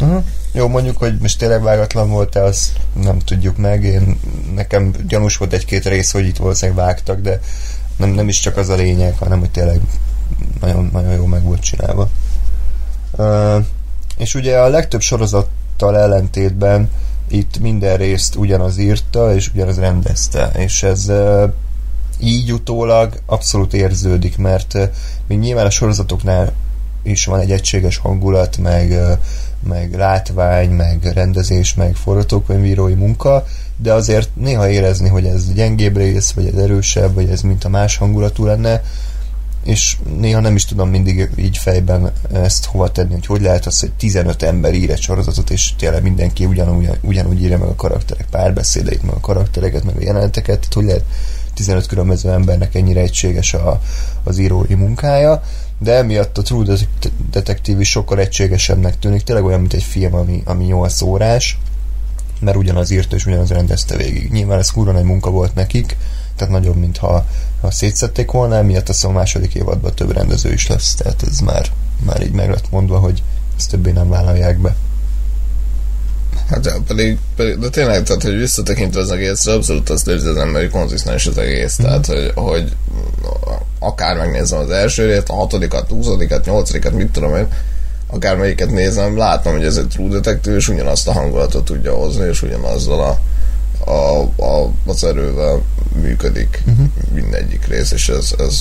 Uh-huh. 0.00 0.24
Jó, 0.52 0.68
mondjuk, 0.68 0.96
hogy 0.96 1.18
most 1.18 1.38
tényleg 1.38 1.62
vágatlan 1.62 2.10
volt-e, 2.10 2.42
azt 2.42 2.72
nem 3.02 3.18
tudjuk 3.18 3.56
meg. 3.56 3.84
Én, 3.84 4.20
nekem 4.54 4.94
gyanús 5.08 5.36
volt 5.36 5.52
egy-két 5.52 5.84
rész, 5.84 6.10
hogy 6.10 6.26
itt 6.26 6.36
valószínűleg 6.36 6.84
vágtak, 6.84 7.20
de 7.20 7.40
nem, 7.96 8.08
nem 8.08 8.28
is 8.28 8.40
csak 8.40 8.56
az 8.56 8.68
a 8.68 8.74
lényeg, 8.74 9.18
hanem 9.18 9.38
hogy 9.38 9.50
tényleg 9.50 9.80
nagyon, 10.60 10.90
nagyon 10.92 11.12
jó 11.12 11.26
meg 11.26 11.42
volt 11.42 11.62
csinálva. 11.62 12.08
Uh, 13.10 13.64
és 14.16 14.34
ugye 14.34 14.58
a 14.58 14.68
legtöbb 14.68 15.00
sorozattal 15.00 15.98
ellentétben 15.98 16.90
itt 17.34 17.58
minden 17.58 17.96
részt 17.96 18.34
ugyanaz 18.36 18.78
írta, 18.78 19.34
és 19.34 19.50
ugyanaz 19.54 19.78
rendezte, 19.78 20.50
és 20.56 20.82
ez 20.82 21.12
így 22.20 22.52
utólag 22.52 23.20
abszolút 23.26 23.74
érződik, 23.74 24.38
mert 24.38 24.78
még 25.26 25.38
nyilván 25.38 25.66
a 25.66 25.70
sorozatoknál 25.70 26.52
is 27.02 27.26
van 27.26 27.40
egy 27.40 27.50
egységes 27.50 27.96
hangulat, 27.96 28.58
meg, 28.58 28.98
meg 29.68 29.94
látvány, 29.94 30.70
meg 30.70 31.10
rendezés, 31.14 31.74
meg 31.74 31.94
forgatókönyvírói 31.94 32.94
munka, 32.94 33.46
de 33.76 33.92
azért 33.92 34.36
néha 34.36 34.68
érezni, 34.68 35.08
hogy 35.08 35.26
ez 35.26 35.52
gyengébb 35.52 35.96
rész, 35.96 36.30
vagy 36.30 36.46
ez 36.46 36.54
erősebb, 36.54 37.14
vagy 37.14 37.28
ez 37.28 37.40
mint 37.40 37.64
a 37.64 37.68
más 37.68 37.96
hangulatú 37.96 38.44
lenne, 38.44 38.82
és 39.64 39.96
néha 40.18 40.40
nem 40.40 40.54
is 40.54 40.64
tudom 40.64 40.88
mindig 40.88 41.28
így 41.36 41.56
fejben 41.56 42.12
ezt 42.32 42.64
hova 42.64 42.92
tenni, 42.92 43.12
hogy 43.12 43.26
hogy 43.26 43.40
lehet 43.40 43.66
az, 43.66 43.80
hogy 43.80 43.92
15 43.92 44.42
ember 44.42 44.74
ír 44.74 44.90
egy 44.90 45.00
sorozatot, 45.00 45.50
és 45.50 45.74
tényleg 45.78 46.02
mindenki 46.02 46.44
ugyanúgy, 46.44 46.90
ugyanúgy 47.00 47.42
írja 47.42 47.58
meg 47.58 47.68
a 47.68 47.74
karakterek 47.74 48.26
párbeszédeit, 48.30 49.02
meg 49.02 49.14
a 49.14 49.20
karaktereket, 49.20 49.84
meg 49.84 49.96
a 49.96 50.02
jeleneteket, 50.02 50.58
tehát 50.58 50.74
hogy 50.74 50.84
lehet 50.84 51.04
15 51.54 51.86
különböző 51.86 52.30
embernek 52.30 52.74
ennyire 52.74 53.00
egységes 53.00 53.54
a, 53.54 53.80
az 54.24 54.38
írói 54.38 54.74
munkája, 54.74 55.42
de 55.78 55.92
emiatt 55.92 56.38
a 56.38 56.42
True 56.42 56.76
Detective 57.30 57.80
is 57.80 57.90
sokkal 57.90 58.18
egységesebbnek 58.18 58.98
tűnik, 58.98 59.22
tényleg 59.22 59.44
olyan, 59.44 59.60
mint 59.60 59.72
egy 59.72 59.82
film, 59.82 60.14
ami, 60.14 60.42
ami 60.44 60.64
8 60.64 61.02
órás, 61.02 61.58
mert 62.40 62.56
ugyanaz 62.56 62.90
írta 62.90 63.16
és 63.16 63.26
ugyanaz 63.26 63.50
rendezte 63.50 63.96
végig. 63.96 64.32
Nyilván 64.32 64.58
ez 64.58 64.70
kurva 64.70 64.98
egy 64.98 65.04
munka 65.04 65.30
volt 65.30 65.54
nekik, 65.54 65.96
tehát 66.36 66.52
nagyobb, 66.52 66.76
mint 66.76 66.96
ha, 66.96 67.26
szétszették 67.70 68.30
volna, 68.30 68.56
emiatt 68.56 68.88
azt 68.88 69.04
a 69.04 69.10
második 69.10 69.54
évadban 69.54 69.94
több 69.94 70.12
rendező 70.12 70.52
is 70.52 70.66
lesz, 70.66 70.94
tehát 70.94 71.22
ez 71.30 71.38
már, 71.38 71.66
már 72.06 72.22
így 72.22 72.32
meg 72.32 72.50
lett 72.50 72.70
mondva, 72.70 72.98
hogy 72.98 73.22
ezt 73.56 73.70
többé 73.70 73.90
nem 73.90 74.08
vállalják 74.08 74.58
be. 74.58 74.76
Hát 76.48 76.80
pedig, 76.86 77.18
pedig, 77.36 77.58
de 77.58 77.68
tényleg, 77.68 78.02
tehát, 78.02 78.22
hogy 78.22 78.36
visszatekintve 78.36 79.00
az 79.00 79.10
egészre, 79.10 79.52
abszolút 79.52 79.90
azt 79.90 80.08
az 80.08 80.36
emberi 80.36 80.68
konzisztens 80.68 81.26
az 81.26 81.38
egész, 81.38 81.78
mm. 81.82 81.84
tehát, 81.84 82.06
hogy, 82.06 82.32
hogy 82.34 82.72
akár 83.78 84.16
megnézem 84.16 84.58
az 84.58 84.70
első 84.70 85.06
részt, 85.06 85.28
a 85.28 85.34
hatodikat, 85.34 85.88
húszadikat, 85.88 86.44
nyolcadikat, 86.44 86.92
mit 86.92 87.12
tudom 87.12 87.36
én, 87.36 87.48
akármelyiket 88.06 88.70
nézem, 88.70 89.16
látom, 89.16 89.52
hogy 89.52 89.64
ez 89.64 89.76
egy 89.76 89.88
True 89.88 90.08
Detective, 90.08 90.56
és 90.56 90.68
ugyanazt 90.68 91.08
a 91.08 91.12
hangulatot 91.12 91.64
tudja 91.64 91.94
hozni, 91.94 92.28
és 92.28 92.42
ugyanazzal 92.42 93.00
a, 93.00 93.18
a, 93.90 94.20
a, 94.44 94.70
az 94.86 95.04
erővel 95.04 95.62
működik 95.92 96.62
uh-huh. 96.66 96.86
mindegyik 97.12 97.66
rész, 97.66 97.90
és 97.90 98.08
ez, 98.08 98.34
ez, 98.38 98.60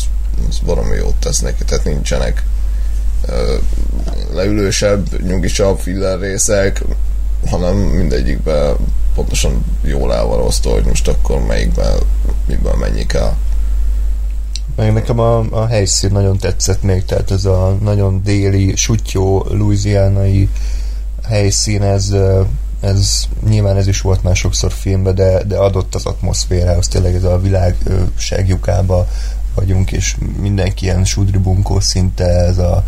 ez 0.50 0.60
valami 0.66 0.96
jót 0.96 1.16
tesz 1.16 1.40
neki, 1.40 1.64
tehát 1.66 1.86
nincsenek 1.86 2.44
leülősebb, 4.34 5.22
nyugisabb 5.28 5.80
filler 5.80 6.20
részek, 6.20 6.84
hanem 7.46 7.76
mindegyikben 7.76 8.76
pontosan 9.16 9.66
jól 9.82 10.14
el 10.14 10.26
van 10.26 10.40
osztva, 10.40 10.72
hogy 10.72 10.86
most 10.86 11.08
akkor 11.08 11.46
melyikben, 11.46 11.98
miből 12.48 12.76
mennyi 12.76 13.06
kell. 13.06 13.34
Meg 14.76 14.94
nekem 14.94 15.20
a, 15.20 15.46
a 15.50 15.66
helyszín 15.66 16.12
nagyon 16.12 16.38
tetszett 16.38 16.84
még, 16.84 17.06
tehát 17.06 17.32
ez 17.32 17.46
a 17.46 17.78
nagyon 17.82 18.22
déli, 18.24 18.76
sutyó, 18.76 19.46
louisianai 19.50 20.50
helyszín, 21.24 21.82
ez, 21.82 22.14
ez 22.84 23.28
nyilván 23.48 23.78
ez 23.78 23.88
is 23.88 24.02
volt 24.02 24.24
már 24.24 24.36
sokszor 24.36 24.72
filmben, 24.72 25.16
de, 25.16 25.44
de 25.44 25.58
adott 25.58 25.96
az 25.96 26.06
atmoszférához, 26.06 26.88
tényleg 26.88 27.16
ez 27.16 27.24
a 27.24 27.40
világ 27.40 27.76
segjukába 28.16 29.08
vagyunk, 29.56 29.92
és 29.92 30.16
mindenki 30.40 30.86
ilyen 30.86 31.06
sudribunkó 31.06 31.80
szinte, 31.80 32.26
ez 32.26 32.58
a 32.58 32.84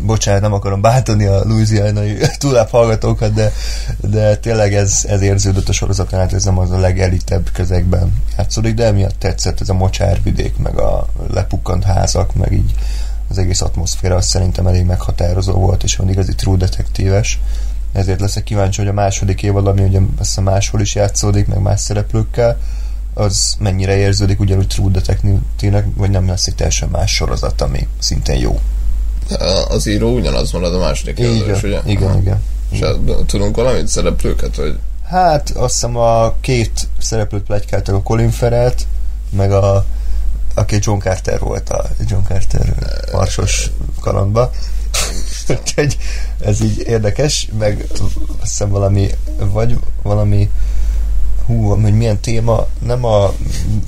bocsánat, 0.00 0.40
nem 0.40 0.52
akarom 0.52 0.80
bántani 0.80 1.24
a 1.24 1.44
Louisianai 1.44 2.16
túláp 2.38 2.70
hallgatókat, 2.70 3.32
de, 3.34 3.52
de 4.00 4.36
tényleg 4.36 4.74
ez, 4.74 5.04
ez 5.08 5.20
érződött 5.20 5.68
a 5.68 5.72
sorozatán, 5.72 6.20
hát 6.20 6.32
ez 6.32 6.44
nem 6.44 6.58
az 6.58 6.70
a 6.70 6.78
legelitebb 6.78 7.50
közegben 7.52 8.22
játszódik, 8.36 8.74
de 8.74 8.84
emiatt 8.84 9.18
tetszett 9.18 9.60
ez 9.60 9.68
a 9.68 9.74
mocsárvidék, 9.74 10.56
meg 10.56 10.78
a 10.78 11.06
lepukkant 11.32 11.84
házak, 11.84 12.34
meg 12.34 12.52
így 12.52 12.74
az 13.28 13.38
egész 13.38 13.60
atmoszféra 13.60 14.14
az 14.14 14.26
szerintem 14.26 14.66
elég 14.66 14.84
meghatározó 14.84 15.52
volt, 15.52 15.82
és 15.82 15.96
van 15.96 16.08
igazi 16.08 16.34
true 16.34 16.56
detektíves. 16.56 17.38
Ezért 17.92 18.20
leszek 18.20 18.42
kíváncsi, 18.42 18.80
hogy 18.80 18.90
a 18.90 18.92
második 18.92 19.42
évad, 19.42 19.66
ami 19.66 19.82
ugye 19.82 20.00
a 20.36 20.40
máshol 20.40 20.80
is 20.80 20.94
játszódik, 20.94 21.46
meg 21.46 21.60
más 21.60 21.80
szereplőkkel, 21.80 22.58
az 23.14 23.56
mennyire 23.58 23.96
érződik 23.96 24.40
ugyanúgy 24.40 24.66
True 24.66 24.90
Detective-nek, 24.90 25.86
vagy 25.96 26.10
nem 26.10 26.28
lesz 26.28 26.46
egy 26.46 26.54
teljesen 26.54 26.88
más 26.88 27.14
sorozat, 27.14 27.60
ami 27.60 27.88
szintén 27.98 28.38
jó 28.38 28.60
az 29.68 29.86
író 29.86 30.14
ugyanaz 30.14 30.50
marad 30.50 30.74
a 30.74 30.78
második 30.78 31.18
igen, 31.18 31.54
is, 31.54 31.62
ugye? 31.62 31.80
Igen, 31.84 32.08
Aha. 32.08 32.18
igen. 32.18 32.42
És 32.70 32.78
hát, 32.78 32.96
tudunk 33.26 33.56
valamit 33.56 33.88
szereplőket, 33.88 34.56
vagy? 34.56 34.78
Hát 35.04 35.50
azt 35.50 35.72
hiszem 35.72 35.96
a 35.96 36.34
két 36.40 36.88
szereplőt 36.98 37.42
plegykáltak 37.42 37.94
a 37.94 38.02
Colin 38.02 38.30
Ferret, 38.30 38.86
meg 39.30 39.52
a 39.52 39.84
aki 40.54 40.78
John 40.80 40.98
Carter 40.98 41.40
volt 41.40 41.68
a 41.68 41.84
John 42.06 42.22
Carter 42.24 42.74
marsos 43.12 43.70
kalandba. 44.00 44.50
Úgyhogy 45.60 45.96
ez 46.40 46.60
így 46.62 46.78
érdekes, 46.86 47.48
meg 47.58 47.86
azt 48.40 48.40
hiszem 48.40 48.70
valami, 48.70 49.10
vagy 49.38 49.78
valami 50.02 50.50
hú, 51.46 51.80
hogy 51.82 51.96
milyen 51.96 52.20
téma, 52.20 52.66
nem 52.78 53.04
a 53.04 53.32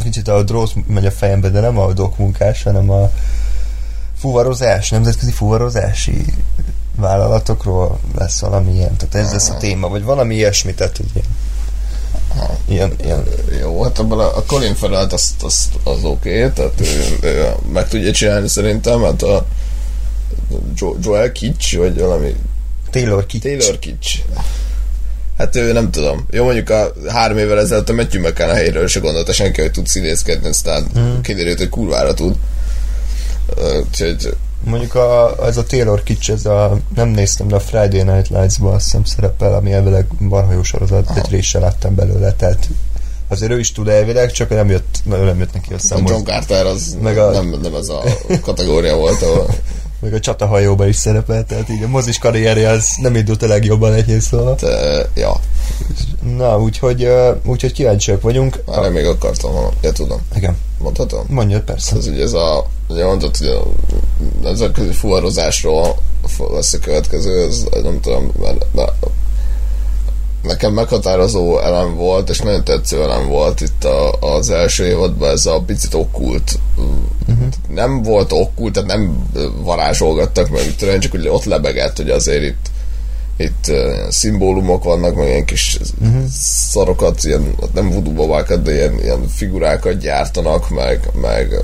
kicsit 0.02 0.28
a 0.28 0.42
drót 0.42 0.72
megy 0.86 1.06
a 1.06 1.10
fejembe, 1.10 1.48
de 1.48 1.60
nem 1.60 1.78
a 1.78 1.92
dokmunkás, 1.92 2.62
hanem 2.62 2.90
a 2.90 3.10
fuvarozás, 4.18 4.90
nemzetközi 4.90 5.30
fuvarozási 5.30 6.24
vállalatokról 6.96 7.98
lesz 8.14 8.40
valami 8.40 8.72
ilyen, 8.72 8.96
tehát 8.96 9.14
ez 9.14 9.32
lesz 9.32 9.48
a 9.48 9.56
téma, 9.56 9.88
vagy 9.88 10.02
valami 10.02 10.34
ilyesmi, 10.34 10.74
tehát 10.74 10.96
hogy 10.96 11.10
ilyen, 11.12 11.30
ilyen, 12.68 12.96
ilyen. 13.04 13.24
Jó, 13.60 13.82
hát 13.82 13.98
abban 13.98 14.18
a, 14.18 14.36
a 14.36 14.42
Colin 14.46 14.74
Farrell 14.74 15.06
az, 15.10 15.34
az, 15.42 15.68
az 15.84 16.04
oké, 16.04 16.44
okay, 16.44 16.52
tehát 16.52 16.80
ő, 16.80 17.18
ő, 17.20 17.54
meg 17.72 17.88
tudja 17.88 18.12
csinálni 18.12 18.48
szerintem, 18.48 19.02
hát 19.02 19.22
a 19.22 19.46
jo, 20.76 20.94
Joel 21.02 21.32
Kitsch, 21.32 21.76
vagy 21.76 21.98
valami 21.98 22.34
Taylor 22.90 23.26
Kitsch. 23.26 23.46
Taylor 23.46 23.78
Kitsch. 23.78 24.18
Hát 25.38 25.56
ő 25.56 25.72
nem 25.72 25.90
tudom. 25.90 26.26
Jó, 26.30 26.44
mondjuk 26.44 26.70
a 26.70 26.92
három 27.08 27.38
évvel 27.38 27.58
ezelőtt 27.58 27.88
a 27.88 27.92
Matthew 27.92 28.22
McConaughey-ről 28.22 28.86
se 28.86 29.00
gondolta 29.00 29.32
senki, 29.32 29.60
hogy 29.60 29.70
tud 29.70 29.86
színészkedni, 29.86 30.48
aztán 30.48 30.86
mm. 30.98 31.20
kiderült, 31.20 31.58
hogy 31.58 31.68
kurvára 31.68 32.14
tud. 32.14 32.36
Úgyhogy... 33.86 34.36
Mondjuk 34.64 34.94
a, 34.94 35.36
ez 35.46 35.56
a 35.56 35.64
Taylor 35.64 36.02
Kitsch, 36.02 36.30
ez 36.30 36.46
a, 36.46 36.78
nem 36.94 37.08
néztem, 37.08 37.48
de 37.48 37.54
a 37.54 37.60
Friday 37.60 38.02
Night 38.02 38.28
Lights-ba 38.28 38.72
azt 38.72 38.84
hiszem 38.84 39.04
szerepel, 39.04 39.54
ami 39.54 39.72
elvileg 39.72 40.06
barhajó 40.28 40.62
sorozat, 40.62 41.10
egy 41.14 41.30
része 41.30 41.58
láttam 41.58 41.94
belőle, 41.94 42.32
tehát 42.32 42.68
azért 43.28 43.50
ő 43.50 43.58
is 43.58 43.72
tud 43.72 43.88
elvileg, 43.88 44.30
csak 44.30 44.48
nem 44.48 44.70
jött, 44.70 44.98
nem 45.04 45.38
jött 45.38 45.52
neki 45.52 45.74
a 45.74 45.78
szám. 45.78 46.06
A 46.06 46.10
John 46.10 46.24
Carter 46.24 46.66
az 46.66 46.96
meg 47.02 47.18
a... 47.18 47.30
nem, 47.30 47.58
nem 47.62 47.74
az 47.74 47.88
a 47.88 48.02
kategória 48.40 48.96
volt, 48.96 49.22
ahol 49.22 49.54
meg 50.00 50.14
a 50.14 50.20
csatahajóban 50.20 50.88
is 50.88 50.96
szerepelt, 50.96 51.46
tehát 51.46 51.68
így 51.68 51.82
a 51.82 51.88
mozis 51.88 52.18
karrierje 52.18 52.68
az 52.68 52.86
nem 53.00 53.14
indult 53.14 53.42
a 53.42 53.46
legjobban 53.46 53.92
egy 53.94 54.20
szóval. 54.20 54.54
Te, 54.54 55.06
ja. 55.14 55.40
Na, 56.36 56.60
úgyhogy, 56.60 57.08
úgyhogy 57.44 57.72
kíváncsiak 57.72 58.22
vagyunk. 58.22 58.62
Már 58.66 58.84
a... 58.84 58.90
még 58.90 59.06
akartam, 59.06 59.52
ha 59.52 59.72
ja, 59.82 59.92
tudom. 59.92 60.20
Igen. 60.34 60.56
Mondhatom? 60.78 61.24
Mondja, 61.28 61.62
persze. 61.62 61.96
Ez 61.96 62.06
ugye 62.06 62.22
ez 62.22 62.32
a, 62.32 62.66
ugye 62.88 63.04
mondtad, 63.04 63.36
hogy 63.36 63.46
a 63.46 63.62
nemzetközi 64.42 64.92
fuvarozásról 64.92 65.96
lesz 66.52 66.72
a 66.72 66.78
következő, 66.78 67.46
ez 67.46 67.64
nem 67.82 68.00
tudom, 68.00 68.32
mert, 68.40 68.66
mert 68.74 68.92
nekem 70.42 70.72
meghatározó 70.72 71.58
elem 71.58 71.96
volt, 71.96 72.28
és 72.28 72.38
nagyon 72.38 72.64
tetsző 72.64 73.02
elem 73.02 73.28
volt 73.28 73.60
itt 73.60 73.84
a, 73.84 74.10
az 74.10 74.50
első 74.50 74.86
évadban 74.86 75.30
ez 75.30 75.46
a 75.46 75.60
picit 75.66 75.94
okkult. 75.94 76.58
Uh-huh. 77.40 77.74
Nem 77.74 78.02
volt 78.02 78.32
okkult, 78.32 78.72
tehát 78.72 78.88
nem 78.88 79.30
varázsolgattak 79.62 80.50
meg, 80.50 80.74
tudom, 80.76 81.00
csak 81.00 81.10
hogy 81.10 81.28
ott 81.28 81.44
lebegett, 81.44 81.96
hogy 81.96 82.10
azért 82.10 82.42
itt 82.42 82.70
itt 83.36 83.66
uh, 83.68 84.10
szimbólumok 84.10 84.84
vannak, 84.84 85.14
meg 85.14 85.28
ilyen 85.28 85.44
kis 85.44 85.78
uh-huh. 86.00 86.24
szarokat, 86.70 87.24
ilyen, 87.24 87.54
nem 87.74 87.90
voodoo 87.90 88.12
babákat, 88.12 88.62
de 88.62 88.74
ilyen, 88.74 88.98
ilyen 89.02 89.28
figurákat 89.28 89.98
gyártanak, 89.98 90.70
meg, 90.70 91.08
meg 91.20 91.54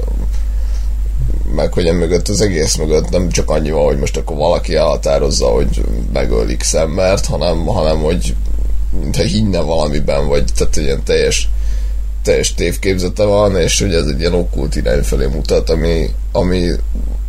meg 1.54 1.73
hogy 1.73 1.92
mögött 1.92 2.28
az 2.28 2.40
egész 2.40 2.76
mögött 2.76 3.11
nem 3.11 3.28
csak 3.30 3.50
annyi 3.50 3.71
van, 3.71 3.85
hogy 3.85 3.99
most 3.99 4.16
akkor 4.16 4.37
valaki 4.37 4.75
elhatározza, 4.75 5.47
hogy 5.47 5.85
megölik 6.12 6.62
szemmert, 6.62 7.26
hanem, 7.26 7.66
hanem 7.66 7.99
hogy 7.99 8.35
mintha 9.00 9.23
hinne 9.23 9.61
valamiben, 9.61 10.28
vagy 10.28 10.45
tehát 10.56 10.76
ilyen 10.76 11.02
teljes 11.04 11.49
teljes 12.26 12.54
tévképzete 12.54 13.25
van, 13.25 13.56
és 13.56 13.80
hogy 13.80 13.95
ez 13.95 14.06
egy 14.06 14.21
ilyen 14.21 14.35
okkult 14.35 14.76
irány 14.76 15.02
felé 15.02 15.26
mutat, 15.26 15.71
ami, 15.71 16.11
ami 16.33 16.71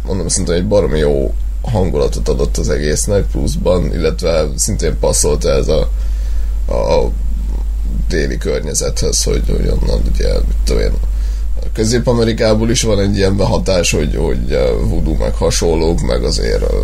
mondom, 0.05 0.27
szerintem 0.27 0.55
egy 0.55 0.67
baromi 0.67 0.97
jó 0.97 1.33
hangulatot 1.61 2.29
adott 2.29 2.57
az 2.57 2.69
egésznek 2.69 3.25
pluszban, 3.31 3.93
illetve 3.93 4.45
szintén 4.55 4.99
passzolt 4.99 5.45
ez 5.45 5.67
a, 5.67 5.89
a 6.73 7.11
déli 8.09 8.37
környezethez, 8.37 9.23
hogy, 9.23 9.43
hogy 9.47 9.67
onnan 9.67 10.01
ugye, 10.13 10.33
mit 10.33 10.57
tudom 10.63 10.81
én, 10.81 10.91
Közép-Amerikából 11.73 12.69
is 12.69 12.81
van 12.81 12.99
egy 12.99 13.17
ilyen 13.17 13.37
behatás, 13.37 13.91
hogy, 13.91 14.15
hogy 14.15 14.57
voodoo 14.83 15.13
meg 15.13 15.33
hasonlók, 15.33 16.01
meg 16.01 16.23
azért 16.23 16.61
a 16.61 16.83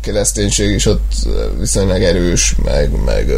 kereszténység 0.00 0.70
is 0.70 0.86
ott 0.86 1.12
viszonylag 1.58 2.02
erős, 2.02 2.54
meg, 2.64 3.04
meg 3.04 3.32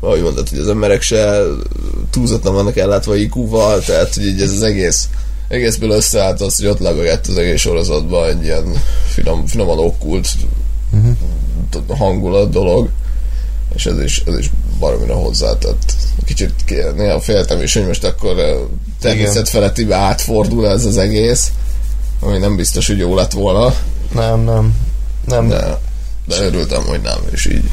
ahogy 0.00 0.22
mondod, 0.22 0.48
hogy 0.48 0.58
az 0.58 0.68
emberek 0.68 1.02
se 1.02 1.42
túlzottan 2.16 2.54
vannak 2.54 2.76
ellátva 2.76 3.16
IQ-val, 3.16 3.80
tehát 3.80 4.14
hogy 4.14 4.26
így 4.26 4.40
ez 4.40 4.52
az 4.52 4.62
egész 4.62 5.08
egészből 5.48 5.90
összeállt 5.90 6.40
az, 6.40 6.56
hogy 6.56 6.66
ott 6.66 6.78
lebegett 6.78 7.26
az 7.26 7.36
egész 7.36 7.60
sorozatban 7.60 8.28
egy 8.28 8.42
ilyen 8.42 8.82
finom, 9.08 9.46
finoman 9.46 9.78
okkult 9.78 10.28
uh-huh. 10.92 11.98
hangulat 11.98 12.50
dolog, 12.50 12.88
és 13.74 13.86
ez 13.86 14.00
is, 14.00 14.22
ez 14.26 14.38
is 14.38 14.50
baromira 14.78 15.14
hozzátett. 15.14 15.94
Kicsit 16.24 16.52
néha 16.96 17.20
féltem 17.20 17.62
is, 17.62 17.74
hogy 17.74 17.86
most 17.86 18.04
akkor 18.04 18.36
természet 19.00 19.48
felettibe 19.48 19.96
átfordul 19.96 20.68
ez 20.68 20.84
az 20.84 20.96
egész, 20.96 21.50
ami 22.20 22.38
nem 22.38 22.56
biztos, 22.56 22.86
hogy 22.86 22.98
jó 22.98 23.14
lett 23.14 23.32
volna. 23.32 23.74
Nem, 24.14 24.40
nem. 24.40 24.74
nem. 25.24 25.48
De, 25.48 25.78
de 26.26 26.44
örültem, 26.44 26.82
hogy 26.82 27.00
nem, 27.00 27.18
és 27.30 27.46
így. 27.46 27.70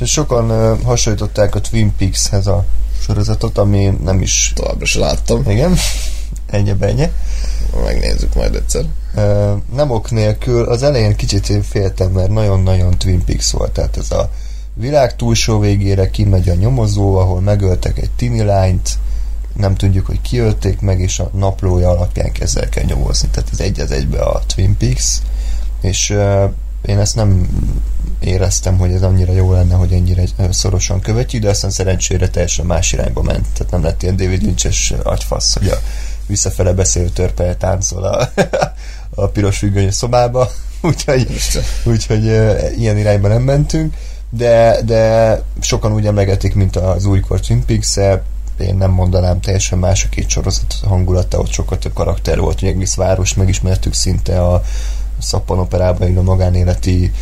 És 0.00 0.10
sokan 0.10 0.50
uh, 0.50 0.82
hasonlították 0.82 1.54
a 1.54 1.60
Twin 1.60 1.92
Peaks-hez 1.98 2.46
a 2.46 2.64
sorozatot, 3.00 3.58
ami 3.58 3.98
nem 4.04 4.20
is... 4.20 4.52
Továbbra 4.54 4.86
se 4.86 4.98
láttam. 4.98 5.50
Igen. 5.50 5.76
Ennyi 6.50 6.72
benye. 6.72 7.12
Megnézzük 7.84 8.34
majd 8.34 8.54
egyszer. 8.54 8.84
Nem 9.74 9.90
ok 9.90 10.10
nélkül, 10.10 10.64
az 10.64 10.82
elején 10.82 11.16
kicsit 11.16 11.48
én 11.48 11.62
féltem, 11.62 12.10
mert 12.10 12.30
nagyon-nagyon 12.30 12.98
Twin 12.98 13.24
Peaks 13.24 13.50
volt, 13.50 13.72
tehát 13.72 13.96
ez 13.96 14.10
a 14.10 14.30
világ 14.74 15.16
túlsó 15.16 15.58
végére 15.58 16.10
kimegy 16.10 16.48
a 16.48 16.54
nyomozó, 16.54 17.16
ahol 17.16 17.40
megöltek 17.40 17.98
egy 17.98 18.10
tini 18.16 18.42
lányt, 18.42 18.90
nem 19.56 19.74
tudjuk, 19.74 20.06
hogy 20.06 20.20
kiölték 20.20 20.80
meg, 20.80 21.00
és 21.00 21.18
a 21.18 21.30
naplója 21.34 21.90
alapján 21.90 22.32
kezd 22.32 22.56
el 22.56 22.68
kell 22.68 22.84
nyomozni. 22.84 23.28
Tehát 23.28 23.48
ez 23.52 23.60
egy 23.60 23.80
az 23.80 23.90
egybe 23.90 24.20
a 24.22 24.42
Twin 24.54 24.76
Peaks, 24.76 25.18
és 25.80 26.10
uh, 26.10 26.50
én 26.86 26.98
ezt 26.98 27.14
nem 27.14 27.48
éreztem, 28.20 28.78
hogy 28.78 28.92
ez 28.92 29.02
annyira 29.02 29.32
jó 29.32 29.52
lenne, 29.52 29.74
hogy 29.74 29.92
ennyire 29.92 30.24
szorosan 30.50 31.00
követjük, 31.00 31.42
de 31.42 31.48
aztán 31.48 31.70
szerencsére 31.70 32.28
teljesen 32.28 32.66
más 32.66 32.92
irányba 32.92 33.22
ment. 33.22 33.46
Tehát 33.52 33.72
nem 33.72 33.82
lett 33.82 34.02
ilyen 34.02 34.16
David 34.16 34.42
Lynch-es 34.42 34.94
agyfasz, 35.02 35.54
hogy 35.54 35.68
a 35.68 35.78
visszafele 36.26 36.72
beszélő 36.72 37.08
törpe 37.08 37.54
táncol 37.54 38.04
a, 38.04 38.30
a 39.22 39.26
piros 39.26 39.58
függöny 39.58 39.90
szobába, 39.90 40.50
úgyhogy, 40.82 41.28
úgyhogy 41.84 42.24
ilyen 42.78 42.98
irányba 42.98 43.28
nem 43.28 43.42
mentünk, 43.42 43.94
de, 44.30 44.82
de 44.84 45.42
sokan 45.60 45.92
úgy 45.92 46.06
emlegetik, 46.06 46.54
mint 46.54 46.76
az 46.76 47.04
újkor 47.04 47.40
Twin 47.40 47.64
peaks 47.64 47.96
én 48.58 48.76
nem 48.76 48.90
mondanám, 48.90 49.40
teljesen 49.40 49.78
más 49.78 50.04
a 50.04 50.08
két 50.08 50.28
sorozat 50.28 50.74
hangulata, 50.84 51.38
ott 51.38 51.52
sokkal 51.52 51.78
több 51.78 51.92
karakter 51.92 52.38
volt, 52.38 52.60
hogy 52.60 52.68
egész 52.68 52.94
város 52.94 53.34
megismertük 53.34 53.94
szinte 53.94 54.42
a 54.42 54.62
szappanoperában 55.18 56.16
a 56.16 56.22
magánéleti 56.22 57.12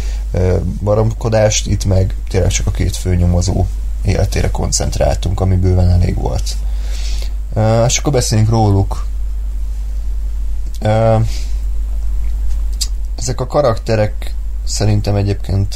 baromkodást, 0.82 1.66
itt 1.66 1.84
meg 1.84 2.14
tényleg 2.28 2.50
csak 2.50 2.66
a 2.66 2.70
két 2.70 2.96
főnyomozó 2.96 3.66
életére 4.02 4.50
koncentráltunk, 4.50 5.40
ami 5.40 5.56
bőven 5.56 5.90
elég 5.90 6.14
volt. 6.14 6.56
És 7.86 7.98
akkor 7.98 8.12
beszéljünk 8.12 8.50
róluk. 8.50 9.06
Ezek 13.18 13.40
a 13.40 13.46
karakterek 13.46 14.34
szerintem 14.64 15.14
egyébként 15.14 15.74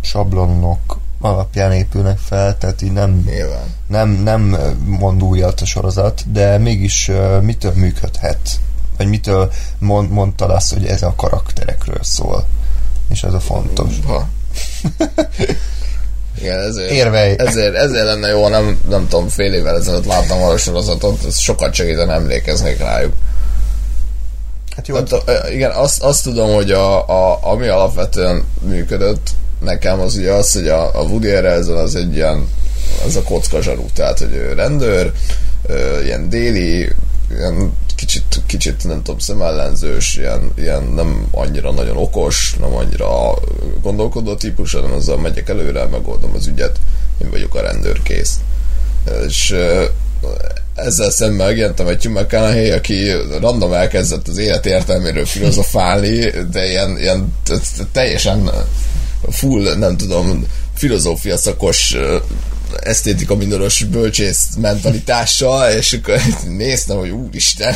sablonok 0.00 0.98
alapján 1.20 1.72
épülnek 1.72 2.18
fel, 2.18 2.58
tehát 2.58 2.82
így 2.82 2.92
nem, 2.92 3.22
Nyilván. 3.26 3.74
nem, 3.86 4.10
nem 4.10 4.56
mond 4.84 5.22
újat 5.22 5.60
a 5.60 5.64
sorozat, 5.64 6.32
de 6.32 6.58
mégis 6.58 7.10
mitől 7.40 7.72
működhet? 7.74 8.60
Vagy 8.96 9.08
mitől 9.08 9.52
mond, 9.78 10.10
mondta 10.10 10.46
azt, 10.46 10.72
hogy 10.72 10.86
ez 10.86 11.02
a 11.02 11.14
karakterekről 11.16 12.02
szól? 12.02 12.46
És 13.10 13.22
ez 13.22 13.32
a 13.32 13.40
fontos. 13.40 13.94
Ha. 14.06 14.28
Igen, 16.40 16.58
ezért, 16.58 16.90
Érvej. 16.90 17.34
ezért, 17.38 17.74
ezért 17.74 18.04
lenne 18.04 18.28
jó, 18.28 18.48
nem, 18.48 18.80
nem 18.88 19.08
tudom, 19.08 19.28
fél 19.28 19.52
évvel 19.52 19.76
ezelőtt 19.76 20.04
láttam 20.06 20.42
a 20.42 20.56
sorozatot, 20.56 21.24
ez 21.24 21.38
sokat 21.38 21.74
segítene 21.74 22.12
emlékeznék 22.12 22.78
rájuk. 22.78 23.12
Hát 24.76 24.88
jó, 24.88 25.02
tudom, 25.02 25.24
igen, 25.50 25.70
azt, 25.70 26.02
azt 26.02 26.22
tudom, 26.22 26.54
hogy 26.54 26.70
a, 26.70 27.08
a, 27.08 27.38
ami 27.42 27.66
alapvetően 27.66 28.44
működött 28.60 29.30
nekem 29.60 30.00
az 30.00 30.16
ugye 30.16 30.32
az, 30.32 30.52
hogy 30.52 30.68
a, 30.68 31.00
a 31.00 31.02
Woody 31.02 31.30
Harrelson 31.30 31.76
az 31.76 31.94
egy 31.94 32.14
ilyen 32.14 32.48
az 33.06 33.16
a 33.16 33.22
kocka 33.22 33.62
zsarú, 33.62 33.86
tehát 33.94 34.18
hogy 34.18 34.32
ő 34.32 34.52
rendőr, 34.52 35.12
ö, 35.66 36.02
ilyen 36.02 36.28
déli, 36.28 36.88
ilyen 37.30 37.72
kicsit, 37.96 38.42
kicsit 38.46 38.84
nem 38.84 39.02
tudom, 39.02 39.18
szemellenzős, 39.18 40.16
ilyen, 40.16 40.52
ilyen 40.56 40.82
nem 40.82 41.26
annyira 41.30 41.70
nagyon 41.70 41.96
okos, 41.96 42.56
nem 42.60 42.74
annyira 42.74 43.34
gondolkodó 43.82 44.34
típus, 44.34 44.72
hanem 44.72 44.92
azzal 44.92 45.18
megyek 45.18 45.48
előre, 45.48 45.84
megoldom 45.84 46.34
az 46.34 46.46
ügyet, 46.46 46.80
én 47.22 47.30
vagyok 47.30 47.54
a 47.54 47.60
rendőrkész. 47.60 48.40
És 49.26 49.54
ezzel 50.74 51.10
szemben 51.10 51.46
megjelentem 51.46 51.86
egy 51.86 52.04
Hugh 52.04 52.20
McConaughey, 52.20 52.70
aki 52.70 53.10
random 53.40 53.72
elkezdett 53.72 54.28
az 54.28 54.38
élet 54.38 54.66
értelméről 54.66 55.26
filozofálni, 55.26 56.30
de 56.50 56.68
ilyen, 56.68 56.98
ilyen 56.98 57.34
teljesen 57.92 58.50
full, 59.30 59.74
nem 59.76 59.96
tudom, 59.96 60.46
filozófia 60.74 61.36
szakos 61.36 61.96
esztétika 62.82 63.34
mindenos 63.34 63.84
bölcsész 63.84 64.46
mentalitással, 64.56 65.70
és 65.70 65.92
akkor 65.92 66.20
néztem, 66.56 66.98
hogy 66.98 67.10
úristen, 67.10 67.74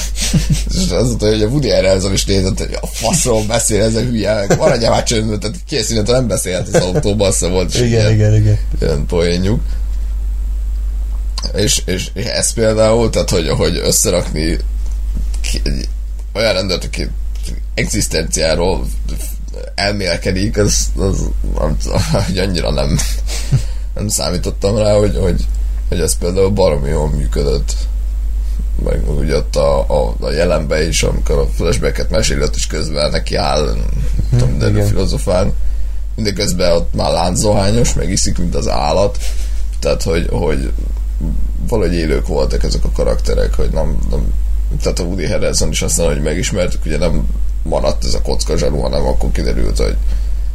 és 0.74 0.90
az 0.90 1.06
mondta, 1.06 1.26
hogy 1.26 1.42
a 1.42 1.46
Woody 1.46 1.70
Harrelson 1.70 2.12
is 2.12 2.24
nézett, 2.24 2.58
hogy 2.58 2.78
a 2.80 2.86
faszról 2.86 3.44
beszél 3.44 3.82
ez 3.82 3.94
a 3.94 4.00
hülye, 4.00 4.34
meg 4.34 4.58
maradjál 4.58 4.90
már 4.90 5.02
csöndben, 5.02 5.40
tehát 5.40 5.56
készülhet, 5.66 6.06
nem 6.06 6.26
beszélhet 6.26 6.68
az 6.68 6.82
autóban, 6.82 7.28
azt 7.28 7.40
volt. 7.40 7.74
igen, 7.74 7.88
ilyen, 7.88 8.12
igen, 8.12 8.34
igen. 8.34 8.58
Ilyen 8.80 9.06
poénjuk. 9.06 9.60
És, 11.54 11.82
és, 11.84 12.10
és 12.14 12.24
ez 12.24 12.52
például, 12.52 13.10
tehát 13.10 13.30
hogy, 13.30 13.48
hogy 13.48 13.76
összerakni 13.76 14.58
egy 15.64 15.88
olyan 16.32 16.52
rendőrt, 16.52 16.84
aki 16.84 17.08
egzisztenciáról 17.74 18.86
elmélkedik, 19.74 20.58
az, 20.58 20.86
az, 20.96 21.28
az, 21.54 22.24
hogy 22.26 22.38
annyira 22.38 22.70
nem, 22.70 22.98
nem 23.94 24.08
számítottam 24.08 24.76
rá, 24.76 24.96
hogy, 24.96 25.16
hogy, 25.16 25.46
hogy 25.88 26.00
ez 26.00 26.18
például 26.18 26.50
baromi 26.50 26.88
jól 26.88 27.10
működött. 27.10 27.72
Meg 28.84 29.08
ugye 29.18 29.36
ott 29.36 29.56
a, 29.56 29.78
a, 29.80 30.14
a 30.20 30.30
jelenben 30.30 30.88
is, 30.88 31.02
amikor 31.02 31.38
a 31.38 31.46
flashbacket 31.46 32.10
mesélet 32.10 32.56
is 32.56 32.66
közben 32.66 33.10
neki 33.10 33.34
áll, 33.34 33.76
nem 34.30 34.38
tudom, 34.38 34.58
de 34.58 34.84
filozofán. 34.84 35.52
Mindeközben 36.14 36.72
ott 36.72 36.94
már 36.94 37.12
lánzohányos, 37.12 37.94
meg 37.94 38.10
iszik, 38.10 38.38
mint 38.38 38.54
az 38.54 38.68
állat. 38.68 39.18
Tehát, 39.78 40.02
hogy, 40.02 40.28
hogy 40.30 40.72
valahogy 41.68 41.94
élők 41.94 42.26
voltak 42.26 42.62
ezek 42.62 42.84
a 42.84 42.90
karakterek, 42.90 43.54
hogy 43.54 43.70
nem, 43.70 43.98
nem 44.10 44.32
tehát 44.82 44.98
a 44.98 45.02
Woody 45.02 45.26
Harrelson 45.26 45.70
is 45.70 45.82
aztán, 45.82 46.06
hogy 46.06 46.22
megismertük, 46.22 46.84
ugye 46.84 46.98
nem 46.98 47.26
maradt 47.62 48.04
ez 48.04 48.14
a 48.14 48.22
kocka 48.22 48.56
zsaru, 48.56 48.80
hanem 48.80 49.06
akkor 49.06 49.30
kiderült, 49.32 49.78
hogy, 49.78 49.96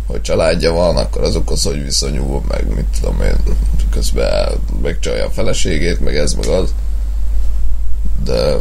hogy 0.10 0.22
családja 0.22 0.72
van, 0.72 0.98
akkor 0.98 1.24
azokhoz 1.24 1.64
hogy 1.64 1.84
viszonyul, 1.84 2.42
meg 2.48 2.76
mit 2.76 2.86
tudom 3.00 3.22
én, 3.22 3.36
közben 3.92 4.52
megcsalja 4.82 5.26
a 5.26 5.30
feleségét, 5.30 6.00
meg 6.00 6.16
ez, 6.16 6.34
meg 6.34 6.48
az. 6.48 6.74
De 8.24 8.58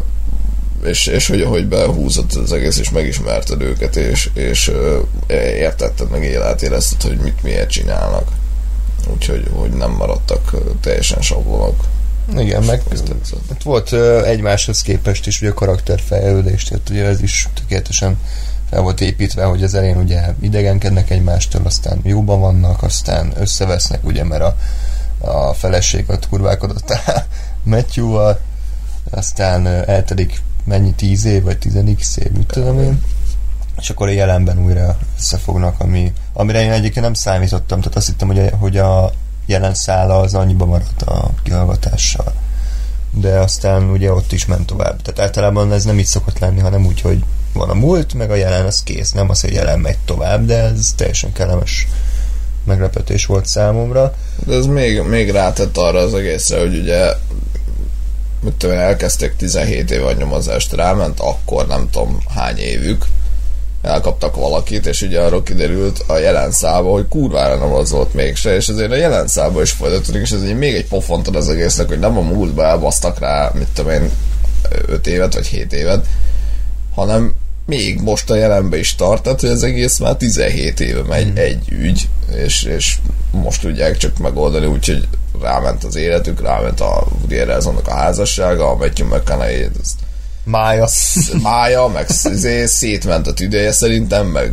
és, 0.84 1.06
és 1.06 1.28
hogy, 1.28 1.42
hogy 1.42 1.66
behúzott 1.66 2.32
az 2.32 2.52
egész, 2.52 2.78
és 2.78 2.90
megismerted 2.90 3.62
őket, 3.62 3.96
és, 3.96 4.30
és 4.34 4.72
értetted, 5.56 6.10
meg 6.10 6.24
érezted, 6.62 7.02
hogy 7.02 7.18
mit 7.18 7.42
miért 7.42 7.70
csinálnak. 7.70 8.28
Úgyhogy 9.12 9.46
hogy 9.54 9.70
nem 9.70 9.90
maradtak 9.90 10.54
teljesen 10.80 11.22
sablonok. 11.22 11.84
Igen, 12.36 12.62
meg 12.62 12.82
volt 13.64 13.92
egymáshoz 14.24 14.82
képest 14.82 15.26
is 15.26 15.40
ugye 15.40 15.50
a 15.50 15.54
karakterfejlődés, 15.54 16.64
tehát 16.64 16.90
ugye 16.90 17.04
ez 17.04 17.22
is 17.22 17.48
tökéletesen 17.54 18.18
fel 18.70 18.80
volt 18.80 19.00
építve, 19.00 19.44
hogy 19.44 19.62
az 19.62 19.74
elején 19.74 19.96
ugye 19.96 20.34
idegenkednek 20.40 21.10
egymástól, 21.10 21.60
aztán 21.64 22.00
jóban 22.02 22.40
vannak, 22.40 22.82
aztán 22.82 23.32
összevesznek, 23.36 24.04
ugye, 24.04 24.24
mert 24.24 24.42
a, 24.42 24.56
a 25.18 25.52
feleség 25.52 26.04
ott 26.08 26.28
kurválkodott 26.28 26.90
a 26.90 27.24
Matthew-val, 27.70 28.40
aztán 29.10 29.66
eltelik 29.66 30.42
mennyi, 30.64 30.92
10 30.92 31.24
év, 31.24 31.42
vagy 31.42 31.58
10 31.58 31.74
év, 32.16 32.30
mit 32.30 32.46
tudom 32.46 32.80
én, 32.80 33.02
és 33.78 33.90
akkor 33.90 34.08
a 34.08 34.10
jelenben 34.10 34.64
újra 34.64 34.98
összefognak, 35.18 35.80
ami, 35.80 36.12
amire 36.32 36.62
én 36.62 36.72
egyébként 36.72 37.04
nem 37.04 37.14
számítottam, 37.14 37.80
tehát 37.80 37.96
azt 37.96 38.06
hittem, 38.06 38.28
hogy 38.28 38.38
a, 38.38 38.56
hogy 38.56 38.76
a 38.76 39.12
jelen 39.46 39.74
szála 39.74 40.18
az 40.18 40.34
annyiba 40.34 40.66
maradt 40.66 41.02
a 41.02 41.30
kihallgatással. 41.42 42.32
De 43.10 43.38
aztán 43.38 43.90
ugye 43.90 44.12
ott 44.12 44.32
is 44.32 44.46
ment 44.46 44.66
tovább. 44.66 45.02
Tehát 45.02 45.20
általában 45.20 45.72
ez 45.72 45.84
nem 45.84 45.98
így 45.98 46.06
szokott 46.06 46.38
lenni, 46.38 46.60
hanem 46.60 46.86
úgy, 46.86 47.00
hogy 47.00 47.24
van 47.52 47.70
a 47.70 47.74
múlt, 47.74 48.14
meg 48.14 48.30
a 48.30 48.34
jelen, 48.34 48.66
az 48.66 48.82
kész. 48.82 49.12
Nem 49.12 49.30
az, 49.30 49.40
hogy 49.40 49.52
jelen 49.52 49.78
megy 49.78 49.98
tovább, 50.04 50.46
de 50.46 50.56
ez 50.56 50.92
teljesen 50.96 51.32
kellemes 51.32 51.86
meglepetés 52.64 53.26
volt 53.26 53.46
számomra. 53.46 54.14
De 54.46 54.54
ez 54.54 54.66
még, 54.66 55.00
még 55.00 55.30
rátett 55.30 55.76
arra 55.76 55.98
az 55.98 56.14
egészre, 56.14 56.58
hogy 56.58 56.78
ugye 56.78 57.12
mit 58.42 58.52
tudom, 58.52 58.76
elkezdték 58.76 59.36
17 59.36 59.90
év 59.90 60.04
a 60.04 60.12
nyomozást, 60.12 60.72
ráment 60.72 61.20
akkor 61.20 61.66
nem 61.66 61.88
tudom 61.90 62.18
hány 62.34 62.58
évük, 62.58 63.06
elkaptak 63.82 64.36
valakit, 64.36 64.86
és 64.86 65.02
ugye 65.02 65.20
arról 65.20 65.42
kiderült 65.42 66.04
a 66.06 66.16
jelen 66.16 66.50
szába, 66.50 66.90
hogy 66.90 67.08
kurvára 67.08 67.56
nem 67.56 67.72
az 67.72 67.90
volt 67.90 68.14
mégse, 68.14 68.54
és 68.54 68.68
azért 68.68 68.90
a 68.90 68.96
jelen 68.96 69.26
szába 69.26 69.62
is 69.62 69.70
folytatódik, 69.70 70.22
és 70.22 70.30
ez 70.30 70.42
egy, 70.42 70.58
még 70.58 70.74
egy 70.74 70.86
pofontod 70.86 71.36
az 71.36 71.48
egésznek, 71.48 71.88
hogy 71.88 71.98
nem 71.98 72.18
a 72.18 72.20
múltba 72.20 72.64
elbasztak 72.64 73.18
rá, 73.18 73.50
mit 73.54 73.68
tudom 73.74 73.90
én, 73.90 74.10
5 74.86 75.06
évet 75.06 75.34
vagy 75.34 75.46
7 75.46 75.72
évet, 75.72 76.06
hanem 76.98 77.34
még 77.66 78.00
most 78.00 78.30
a 78.30 78.34
jelenbe 78.34 78.78
is 78.78 78.94
tart, 78.94 79.22
tehát 79.22 79.40
hogy 79.40 79.50
az 79.50 79.62
egész 79.62 79.98
már 79.98 80.14
17 80.14 80.80
éve 80.80 81.02
megy 81.02 81.26
mm. 81.26 81.36
egy 81.36 81.68
ügy, 81.70 82.08
és, 82.44 82.62
és 82.62 82.98
most 83.30 83.60
tudják 83.60 83.96
csak 83.96 84.18
megoldani, 84.18 84.66
úgyhogy 84.66 85.08
ráment 85.40 85.84
az 85.84 85.96
életük, 85.96 86.40
ráment 86.40 86.80
a 86.80 87.06
Woody 87.18 87.38
a 87.84 87.94
házassága, 87.94 88.70
a 88.70 88.76
Matthew 88.76 89.06
McConaughey, 89.06 89.70
mája. 90.44 90.88
mája, 91.42 91.86
meg 91.86 92.06
izé, 92.24 92.66
szétment 92.66 93.26
a 93.26 93.32
tüdeje 93.32 93.72
szerintem, 93.72 94.26
meg 94.26 94.52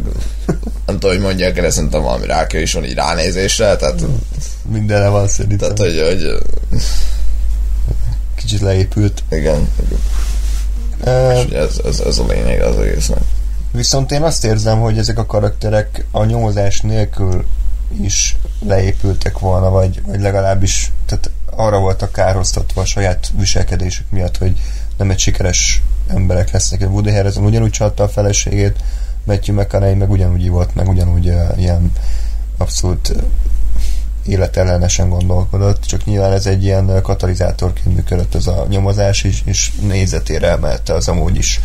nem 0.85 0.99
tudom, 0.99 1.15
hogy 1.15 1.19
mondják 1.19 1.57
el, 1.57 1.69
szerintem 1.69 2.01
valami 2.01 2.25
rákja 2.25 2.59
is 2.59 2.73
van 2.73 2.85
így 2.85 2.93
ránézésre, 2.93 3.75
tehát 3.75 4.01
mindenre 4.69 5.07
van 5.07 5.27
szerintem. 5.27 5.75
Tehát, 5.75 5.93
hogy, 5.93 6.01
hogy 6.07 6.41
kicsit 8.35 8.61
leépült. 8.61 9.23
Igen. 9.29 9.69
igen. 9.85 9.99
És 11.05 11.51
ez, 11.51 11.79
ez, 11.85 11.99
ez 11.99 12.17
a 12.17 12.25
lényeg 12.27 12.61
az 12.61 12.79
egésznek. 12.79 13.19
Viszont 13.71 14.11
én 14.11 14.21
azt 14.21 14.45
érzem, 14.45 14.79
hogy 14.79 14.97
ezek 14.97 15.17
a 15.17 15.25
karakterek 15.25 16.05
a 16.11 16.23
nyomozás 16.23 16.81
nélkül 16.81 17.45
is 18.01 18.37
leépültek 18.59 19.39
volna, 19.39 19.69
vagy, 19.69 20.01
vagy 20.05 20.21
legalábbis 20.21 20.91
tehát 21.05 21.29
arra 21.55 21.79
voltak 21.79 22.11
kárhoztatva 22.11 22.81
a 22.81 22.85
saját 22.85 23.31
viselkedésük 23.37 24.09
miatt, 24.09 24.37
hogy 24.37 24.59
nem 24.97 25.09
egy 25.09 25.19
sikeres 25.19 25.81
emberek 26.07 26.51
lesznek. 26.51 26.81
Woody 26.81 27.11
Harrelson 27.11 27.45
ugyanúgy 27.45 27.69
csalta 27.69 28.03
a 28.03 28.09
feleségét, 28.09 28.75
Matthew 29.23 29.55
McConaughey 29.55 29.95
meg 29.95 30.11
ugyanúgy 30.11 30.49
volt, 30.49 30.75
meg 30.75 30.87
ugyanúgy 30.87 31.27
uh, 31.27 31.59
ilyen 31.59 31.91
abszolút 32.57 33.13
életellenesen 34.25 35.09
gondolkodott, 35.09 35.83
csak 35.83 36.05
nyilván 36.05 36.31
ez 36.31 36.45
egy 36.45 36.63
ilyen 36.63 37.01
katalizátorként 37.01 37.95
működött 37.95 38.35
ez 38.35 38.47
a 38.47 38.65
nyomozás, 38.69 39.23
és, 39.23 39.41
és 39.45 39.71
nézetére 39.81 40.47
emelte 40.47 40.93
az 40.93 41.07
amúgy 41.07 41.35
is, 41.35 41.59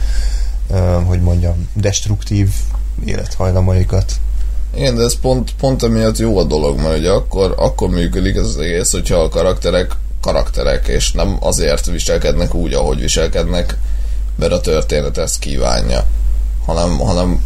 hogy 1.07 1.21
mondjam, 1.21 1.69
destruktív 1.75 2.49
élethajlamaikat. 3.05 4.13
Igen, 4.75 4.95
de 4.95 5.03
ez 5.03 5.21
pont, 5.21 5.55
pont 5.55 5.83
emiatt 5.83 6.19
jó 6.19 6.39
a 6.39 6.45
dolog, 6.45 6.81
mert 6.81 6.99
ugye 6.99 7.11
akkor, 7.11 7.55
akkor 7.59 7.89
működik 7.89 8.37
ez 8.37 8.47
az 8.47 8.59
egész, 8.59 8.91
hogyha 8.91 9.17
a 9.17 9.29
karakterek 9.29 9.97
karakterek, 10.21 10.87
és 10.89 11.13
nem 11.13 11.37
azért 11.41 11.87
viselkednek 11.87 12.55
úgy, 12.55 12.73
ahogy 12.73 13.01
viselkednek, 13.01 13.77
mert 14.37 14.53
a 14.53 14.61
történet 14.61 15.19
ezt 15.19 15.39
kívánja, 15.39 16.05
hanem, 16.67 16.99
hanem 16.99 17.45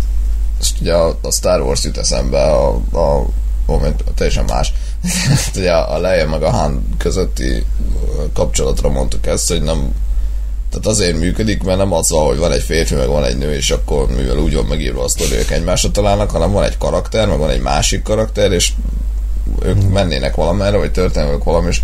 ugye 0.80 0.94
a, 0.94 1.18
a 1.22 1.30
Star 1.30 1.60
Wars 1.60 1.84
jut 1.84 1.98
eszembe, 1.98 2.42
a, 2.42 2.80
a, 2.90 3.26
a, 3.66 3.72
a 3.84 4.14
teljesen 4.14 4.44
más. 4.44 4.72
Ugye 5.56 5.72
a 5.72 5.98
Leia 5.98 6.28
meg 6.28 6.42
a 6.42 6.50
Han 6.50 6.88
közötti 6.98 7.64
kapcsolatra 8.32 8.88
mondtuk 8.88 9.26
ezt, 9.26 9.48
hogy 9.48 9.62
nem 9.62 9.92
tehát 10.70 10.86
azért 10.88 11.18
működik, 11.18 11.62
mert 11.62 11.78
nem 11.78 11.92
az, 11.92 12.08
hogy 12.08 12.38
van 12.38 12.52
egy 12.52 12.62
férfi, 12.62 12.94
meg 12.94 13.08
van 13.08 13.24
egy 13.24 13.38
nő, 13.38 13.54
és 13.54 13.70
akkor 13.70 14.06
mivel 14.16 14.36
úgy 14.36 14.54
van 14.54 14.64
megírva 14.64 15.04
a 15.04 15.08
sztori, 15.08 15.34
ők 15.34 15.50
egymásra 15.50 15.90
találnak, 15.90 16.30
hanem 16.30 16.52
van 16.52 16.64
egy 16.64 16.78
karakter, 16.78 17.28
meg 17.28 17.38
van 17.38 17.50
egy 17.50 17.60
másik 17.60 18.02
karakter, 18.02 18.52
és 18.52 18.72
ők 19.62 19.78
hmm. 19.78 19.92
mennének 19.92 20.34
valamerre, 20.34 20.76
vagy 20.76 20.90
történnek 20.90 21.44
valami, 21.44 21.68
és 21.68 21.80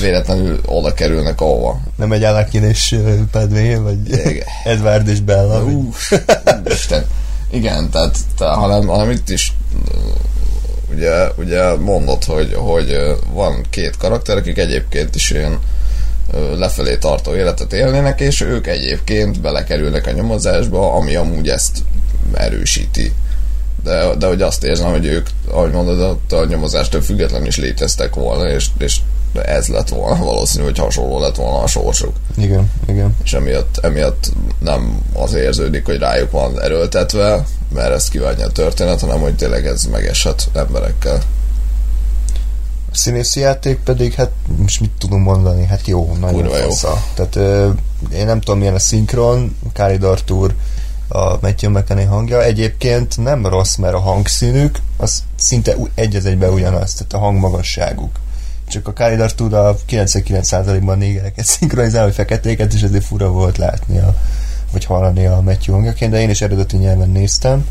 véletlenül 0.00 0.60
oda 0.66 0.94
kerülnek 0.94 1.40
ahova. 1.40 1.80
Nem 1.96 2.12
egy 2.12 2.22
Anakin 2.22 2.62
és 2.62 2.96
Padmé, 3.30 3.74
vagy 3.74 4.08
Igen. 4.08 4.46
Edward 4.64 5.08
és 5.08 5.20
Bella. 5.20 5.62
Uh, 5.62 5.94
Isten. 6.64 7.04
Igen, 7.50 7.90
tehát, 7.90 8.18
tehát 8.36 8.56
hanem, 8.56 8.86
hanem 8.86 9.10
itt 9.10 9.30
is 9.30 9.52
ugye, 10.94 11.28
ugye 11.36 11.74
mondod, 11.74 12.24
hogy, 12.24 12.54
hogy 12.54 12.96
van 13.32 13.66
két 13.70 13.96
karakter, 13.96 14.36
akik 14.36 14.58
egyébként 14.58 15.14
is 15.14 15.30
ilyen 15.30 15.58
lefelé 16.56 16.96
tartó 16.96 17.34
életet 17.34 17.72
élnének, 17.72 18.20
és 18.20 18.40
ők 18.40 18.66
egyébként 18.66 19.40
belekerülnek 19.40 20.06
a 20.06 20.10
nyomozásba, 20.10 20.92
ami 20.92 21.14
amúgy 21.14 21.48
ezt 21.48 21.78
erősíti. 22.34 23.12
De, 23.84 24.14
de 24.18 24.26
hogy 24.26 24.42
azt 24.42 24.64
érzem, 24.64 24.90
hogy 24.90 25.06
ők, 25.06 25.26
ahogy 25.50 25.70
mondod, 25.70 26.18
a 26.30 26.44
nyomozástól 26.44 27.00
függetlenül 27.00 27.46
is 27.46 27.56
léteztek 27.56 28.14
volna, 28.14 28.48
és, 28.50 28.66
és 28.78 28.96
ez 29.42 29.66
lett 29.66 29.88
volna 29.88 30.24
valószínű, 30.24 30.64
hogy 30.64 30.78
hasonló 30.78 31.20
lett 31.20 31.36
volna 31.36 31.62
a 31.62 31.66
sorsuk. 31.66 32.12
Igen, 32.36 32.70
igen. 32.86 33.16
És 33.24 33.32
emiatt, 33.32 33.78
emiatt 33.82 34.32
nem 34.58 35.02
az 35.14 35.34
érződik, 35.34 35.84
hogy 35.84 35.98
rájuk 35.98 36.30
van 36.30 36.60
erőltetve, 36.60 37.44
mert 37.74 37.92
ezt 37.92 38.10
kívánja 38.10 38.46
a 38.46 38.52
történet, 38.52 39.00
hanem 39.00 39.20
hogy 39.20 39.36
tényleg 39.36 39.66
ez 39.66 39.84
megeshet 39.84 40.48
emberekkel. 40.52 41.22
A 42.92 42.96
színészi 42.96 43.40
játék 43.40 43.78
pedig, 43.78 44.14
hát 44.14 44.30
most 44.56 44.80
mit 44.80 44.90
tudom 44.98 45.20
mondani, 45.20 45.64
hát 45.64 45.86
jó, 45.86 46.16
nagyon 46.20 46.40
Kurva 46.40 46.58
jó. 46.58 46.70
Tehát 47.14 47.36
ö, 47.36 47.70
én 48.12 48.26
nem 48.26 48.40
tudom 48.40 48.58
milyen 48.58 48.74
a 48.74 48.78
szinkron, 48.78 49.56
Kári 49.72 49.96
Dartúr 49.96 50.54
a 51.08 51.38
Matthew 51.40 51.70
McConaughey 51.70 52.14
hangja. 52.14 52.42
Egyébként 52.42 53.16
nem 53.16 53.46
rossz, 53.46 53.76
mert 53.76 53.94
a 53.94 53.98
hangszínük 53.98 54.78
az 54.96 55.22
szinte 55.36 55.76
egy 55.94 56.16
az 56.16 56.26
egyben 56.26 56.52
ugyanaz, 56.52 56.92
tehát 56.92 57.12
a 57.12 57.18
hangmagasságuk 57.18 58.10
csak 58.70 58.88
a 58.88 58.92
Kálidar 58.92 59.32
tud 59.32 59.52
a 59.52 59.76
99%-ban 59.88 60.98
négereket 60.98 61.44
szinkronizálni, 61.44 62.06
hogy 62.06 62.16
feketéket, 62.16 62.72
és 62.72 62.82
ezért 62.82 63.04
fura 63.04 63.28
volt 63.28 63.56
látni 63.56 63.98
a, 63.98 64.14
vagy 64.72 64.84
hallani 64.84 65.26
a 65.26 65.40
Matthew 65.40 65.74
hangjaként, 65.74 66.12
de 66.12 66.20
én 66.20 66.30
is 66.30 66.40
eredeti 66.40 66.76
nyelven 66.76 67.10
néztem. 67.10 67.66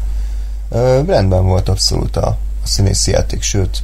Ö, 0.69 1.01
rendben 1.07 1.45
volt 1.45 1.69
abszolút 1.69 2.15
a, 2.15 2.27
a 2.63 2.67
színészi 2.67 3.11
játék, 3.11 3.41
sőt, 3.41 3.81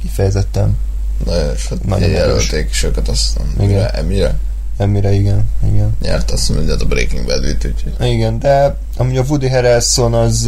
kifejezetten 0.00 0.76
nagyon, 1.24 1.54
hát 1.68 1.84
nagyon 1.84 2.08
jelölték 2.08 2.70
is 2.70 2.82
őket, 2.82 3.08
azt 3.08 3.40
igen. 3.60 3.86
Emire? 3.94 4.38
Emire, 4.76 5.12
igen. 5.12 5.44
igen. 5.66 5.96
Nyert 6.02 6.30
azt 6.30 6.48
mondja, 6.48 6.74
a 6.74 6.84
Breaking 6.84 7.26
Bad 7.26 7.46
úgyhogy. 7.46 7.94
Igen, 8.00 8.38
de 8.38 8.76
ami 8.96 9.16
a 9.16 9.22
Woody 9.28 9.48
Harrelson 9.48 10.14
az 10.14 10.46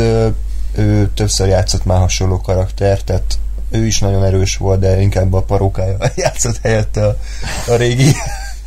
ő 0.76 1.10
többször 1.14 1.48
játszott 1.48 1.84
már 1.84 1.98
hasonló 1.98 2.40
karakter, 2.40 3.02
tehát 3.02 3.38
ő 3.70 3.86
is 3.86 3.98
nagyon 3.98 4.24
erős 4.24 4.56
volt, 4.56 4.80
de 4.80 5.00
inkább 5.00 5.32
a 5.32 5.42
parókája 5.42 5.96
játszott 6.16 6.58
helyett 6.62 6.96
a, 6.96 7.18
a 7.68 7.74
régi 7.74 8.12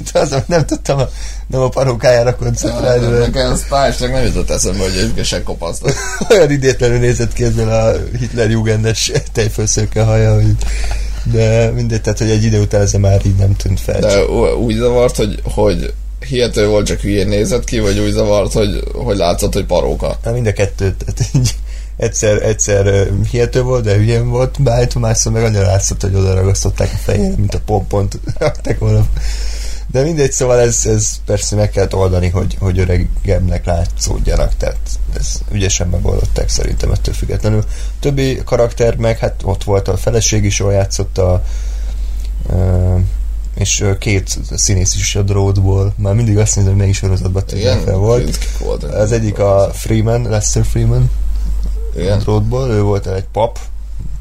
az, 0.14 0.36
nem 0.46 0.66
tudtam 0.66 1.00
a, 1.00 1.10
nem 1.48 1.62
a 1.62 1.70
parókájára 1.70 2.36
koncentrálni. 2.36 3.04
Ja, 3.04 3.10
nekem 3.10 3.52
a 3.52 3.56
Spice 3.56 3.96
csak 4.00 4.12
nem 4.12 4.24
jutott 4.24 4.50
eszembe, 4.50 4.84
hogy 4.84 5.14
egy 5.18 5.26
se 5.26 5.44
kopasztott. 5.44 5.94
Olyan 6.32 6.52
idétlenül 6.52 7.00
nézett 7.00 7.34
ki 7.34 7.44
ezzel 7.44 7.70
a 7.70 8.18
Hitler 8.18 8.50
jugendes 8.50 9.12
tejfőszőke 9.32 10.04
haja, 10.04 10.34
hogy 10.34 10.56
de 11.32 11.72
mindegy, 11.72 12.02
tehát 12.02 12.20
hogy 12.20 12.30
egy 12.30 12.44
idő 12.44 12.62
után 12.62 12.82
ez 12.82 12.92
már 12.92 13.22
így 13.26 13.36
nem 13.36 13.56
tűnt 13.56 13.80
fel. 13.80 14.00
De 14.00 14.26
úgy 14.56 14.76
zavart, 14.76 15.16
hogy, 15.16 15.40
hogy 15.44 15.94
hihető 16.28 16.68
volt, 16.68 16.86
csak 16.86 17.00
hülyén 17.00 17.28
nézett 17.28 17.64
ki, 17.64 17.80
vagy 17.80 18.00
úgy 18.00 18.12
zavart, 18.12 18.54
hogy, 18.54 18.84
hogy 18.94 19.18
látszott, 19.18 19.54
hogy 19.54 19.66
paróka? 19.66 20.20
Na, 20.24 20.32
mind 20.32 20.48
a 20.48 20.54
kettőt. 20.54 21.06
Tehát 21.06 21.36
így 21.36 21.56
egyszer, 21.98 22.42
egyszer 22.42 23.08
hihető 23.32 23.62
volt, 23.62 23.84
de 23.84 23.96
hülyén 23.96 24.30
volt 24.30 24.62
beállítva, 24.64 25.00
másszor 25.00 25.32
meg 25.32 25.44
annyira 25.44 25.66
látszott, 25.66 26.02
hogy 26.02 26.16
oda 26.16 26.34
ragasztották 26.34 26.90
a 26.94 26.98
fejére, 26.98 27.34
mint 27.38 27.54
a 27.54 27.60
pompont 27.66 28.20
rakták 28.38 28.80
volna. 28.80 29.06
De 29.88 30.04
mindegy, 30.04 30.32
szóval 30.32 30.60
ez, 30.60 30.86
ez 30.86 31.20
persze 31.26 31.56
meg 31.56 31.70
kellett 31.70 31.96
oldani, 31.96 32.30
hogy, 32.30 32.56
hogy 32.60 32.80
öregemnek 32.80 33.66
látszódjanak, 33.66 34.56
tehát 34.58 34.78
ez 35.18 35.40
ügyesen 35.52 35.88
megoldották 35.88 36.50
szerintem 36.50 36.92
ettől 36.92 37.14
függetlenül. 37.14 37.64
Többi 38.00 38.42
karakter 38.46 38.96
meg, 38.96 39.18
hát 39.18 39.42
ott 39.44 39.64
volt 39.64 39.88
a 39.88 39.98
feleség 39.98 40.44
is, 40.44 40.60
jól 40.60 40.72
játszott 40.72 41.18
a 41.18 41.44
uh, 42.50 43.00
és 43.56 43.86
két 44.00 44.40
színész 44.52 44.96
is 44.96 45.16
a 45.16 45.22
drótból, 45.22 45.94
már 45.98 46.14
mindig 46.14 46.38
azt 46.38 46.56
nézem, 46.56 46.72
hogy 46.72 46.80
melyik 46.80 46.96
sorozatban 46.96 47.46
tűnnek 47.46 47.80
fel 47.80 47.96
volt. 47.96 48.46
Az 48.92 49.12
egyik 49.12 49.40
a 49.40 49.70
Freeman, 49.74 50.22
Lester 50.22 50.66
Freeman, 50.66 51.10
a 51.96 52.00
Igen. 52.00 52.20
drótból, 52.20 52.70
ő 52.70 52.82
volt 52.82 53.08
egy 53.08 53.26
pap, 53.32 53.60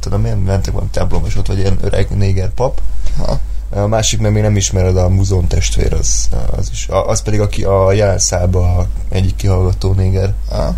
tudom 0.00 0.20
milyen, 0.20 0.38
mentek 0.38 0.72
valami 0.72 0.90
templomos 0.90 1.36
ott, 1.36 1.46
vagy 1.46 1.58
ilyen 1.58 1.78
öreg 1.82 2.16
néger 2.16 2.50
pap. 2.50 2.80
Ha. 3.16 3.40
A 3.70 3.86
másik 3.86 4.20
meg 4.20 4.32
még 4.32 4.42
nem 4.42 4.56
ismered, 4.56 4.96
a 4.96 5.08
muzon 5.08 5.46
testvér, 5.48 5.92
az, 5.92 6.28
az 6.56 6.68
is. 6.72 6.88
A- 6.88 7.08
Az 7.08 7.22
pedig 7.22 7.40
aki 7.40 7.64
a 7.64 7.92
jelenszába 7.92 8.76
a 8.76 8.86
egyik 9.08 9.36
kihallgató 9.36 9.92
néger. 9.92 10.34
Ha. 10.50 10.74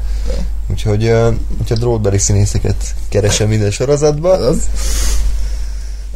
Úgyhogy, 0.70 1.05
ö, 1.05 1.31
úgyhogy 1.61 1.79
drótbeli 1.79 2.18
színészeket 2.18 2.94
keresem 3.09 3.49
minden 3.49 3.70
sorozatban. 3.70 4.42
Az, 4.42 4.57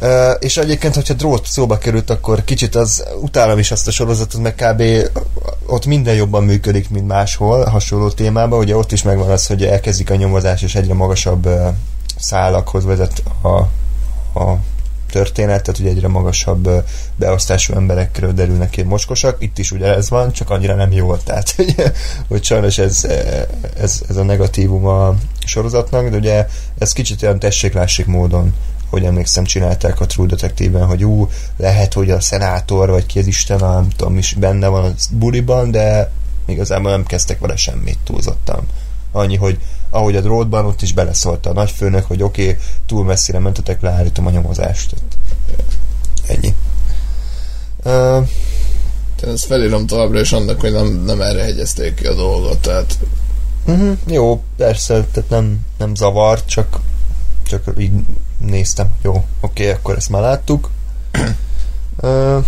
Uh, 0.03 0.31
és 0.39 0.57
egyébként, 0.57 0.95
hogyha 0.95 1.13
drót 1.13 1.45
szóba 1.45 1.77
került, 1.77 2.09
akkor 2.09 2.43
kicsit 2.43 2.75
az, 2.75 3.03
utálom 3.21 3.57
is 3.59 3.71
azt 3.71 3.87
a 3.87 3.91
sorozatot, 3.91 4.41
meg 4.41 4.55
kb. 4.55 4.83
ott 5.65 5.85
minden 5.85 6.15
jobban 6.15 6.43
működik, 6.43 6.89
mint 6.89 7.07
máshol, 7.07 7.65
hasonló 7.65 8.09
témában. 8.09 8.59
Ugye 8.59 8.75
ott 8.75 8.91
is 8.91 9.03
megvan 9.03 9.29
az, 9.29 9.47
hogy 9.47 9.65
elkezdik 9.65 10.09
a 10.11 10.15
nyomozás, 10.15 10.61
és 10.61 10.75
egyre 10.75 10.93
magasabb 10.93 11.45
uh, 11.45 11.67
szálakhoz 12.19 12.85
vezet 12.85 13.23
a, 13.41 13.47
a 14.39 14.57
történet, 15.11 15.63
tehát 15.63 15.79
ugye 15.79 15.89
egyre 15.89 16.07
magasabb 16.07 16.69
beosztású 17.15 17.73
emberekről 17.73 18.33
derülnek 18.33 18.69
ki 18.69 18.81
mocskosak. 18.81 19.35
Itt 19.39 19.57
is 19.57 19.71
ugye 19.71 19.95
ez 19.95 20.09
van, 20.09 20.31
csak 20.31 20.49
annyira 20.49 20.75
nem 20.75 20.91
jól. 20.91 21.23
Tehát, 21.23 21.51
hogy, 21.55 21.75
hogy 22.27 22.43
sajnos 22.43 22.77
ez, 22.77 23.03
ez, 23.77 24.01
ez 24.09 24.15
a 24.15 24.23
negatívum 24.23 24.85
a 24.85 25.15
sorozatnak, 25.45 26.09
de 26.09 26.17
ugye 26.17 26.47
ez 26.77 26.93
kicsit 26.93 27.23
olyan 27.23 27.39
tessék 27.39 28.05
módon 28.05 28.53
hogy 28.91 29.05
emlékszem, 29.05 29.43
csinálták 29.43 29.99
a 29.99 30.05
True 30.05 30.27
Detective-ben, 30.27 30.85
hogy 30.85 31.03
ú, 31.03 31.29
lehet, 31.57 31.93
hogy 31.93 32.09
a 32.09 32.19
szenátor, 32.19 32.89
vagy 32.89 33.05
ki 33.05 33.19
az 33.19 33.27
Isten, 33.27 33.57
nem 33.57 33.89
tudom, 33.95 34.17
is 34.17 34.33
benne 34.33 34.67
van 34.67 34.85
a 34.85 34.93
buliban, 35.11 35.71
de 35.71 36.11
igazából 36.45 36.91
nem 36.91 37.05
kezdtek 37.05 37.39
vele 37.39 37.55
semmit 37.55 37.97
túlzottan. 38.03 38.65
Annyi, 39.11 39.35
hogy 39.35 39.57
ahogy 39.91 40.15
a 40.15 40.21
drótban, 40.21 40.65
ott 40.65 40.81
is 40.81 40.93
beleszólta 40.93 41.49
a 41.49 41.53
nagyfőnök, 41.53 42.05
hogy 42.05 42.23
oké, 42.23 42.41
okay, 42.49 42.57
túl 42.85 43.05
messzire 43.05 43.39
mentetek, 43.39 43.81
leállítom 43.81 44.25
a 44.25 44.29
nyomozást. 44.29 44.95
Ennyi. 46.27 46.53
Uh, 47.77 48.27
Tehát 49.15 49.35
ezt 49.35 49.45
felírom 49.45 49.85
továbbra 49.85 50.19
is 50.19 50.31
annak, 50.31 50.59
hogy 50.59 50.71
nem, 50.71 50.87
nem 50.87 51.21
erre 51.21 51.43
hegyezték 51.43 51.93
ki 51.95 52.05
a 52.05 52.13
dolgot, 52.13 52.59
tehát 52.59 52.97
uh-huh, 53.65 53.97
jó, 54.07 54.43
persze, 54.57 55.05
tehát 55.11 55.29
nem, 55.29 55.59
nem 55.77 55.95
zavart, 55.95 56.47
csak 56.47 56.79
csak 57.43 57.73
így 57.77 57.91
néztem, 58.37 58.87
jó, 59.01 59.11
oké, 59.11 59.25
okay, 59.63 59.67
akkor 59.67 59.95
ezt 59.95 60.09
már 60.09 60.21
láttuk. 60.21 60.69
uh, 62.01 62.45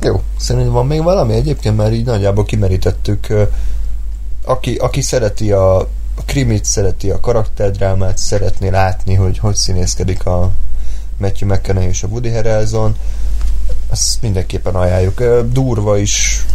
jó, 0.00 0.22
szerintem 0.38 0.72
van 0.72 0.86
még 0.86 1.02
valami 1.02 1.34
egyébként, 1.34 1.76
mert 1.76 1.92
így 1.92 2.04
nagyjából 2.04 2.44
kimerítettük. 2.44 3.26
Uh, 3.30 3.48
aki, 4.44 4.74
aki 4.74 5.00
szereti 5.00 5.52
a, 5.52 5.88
krimit, 6.26 6.64
szereti 6.64 7.10
a 7.10 7.20
karakterdrámát, 7.20 8.18
szeretné 8.18 8.68
látni, 8.68 9.14
hogy 9.14 9.38
hogy 9.38 9.54
színészkedik 9.54 10.26
a 10.26 10.50
Matthew 11.16 11.48
McConaughey 11.48 11.90
és 11.90 12.02
a 12.02 12.08
Woody 12.08 12.30
Harrelson, 12.30 12.96
azt 13.88 14.22
mindenképpen 14.22 14.74
ajánljuk. 14.74 15.22
Durva 15.52 15.98
is, 15.98 16.46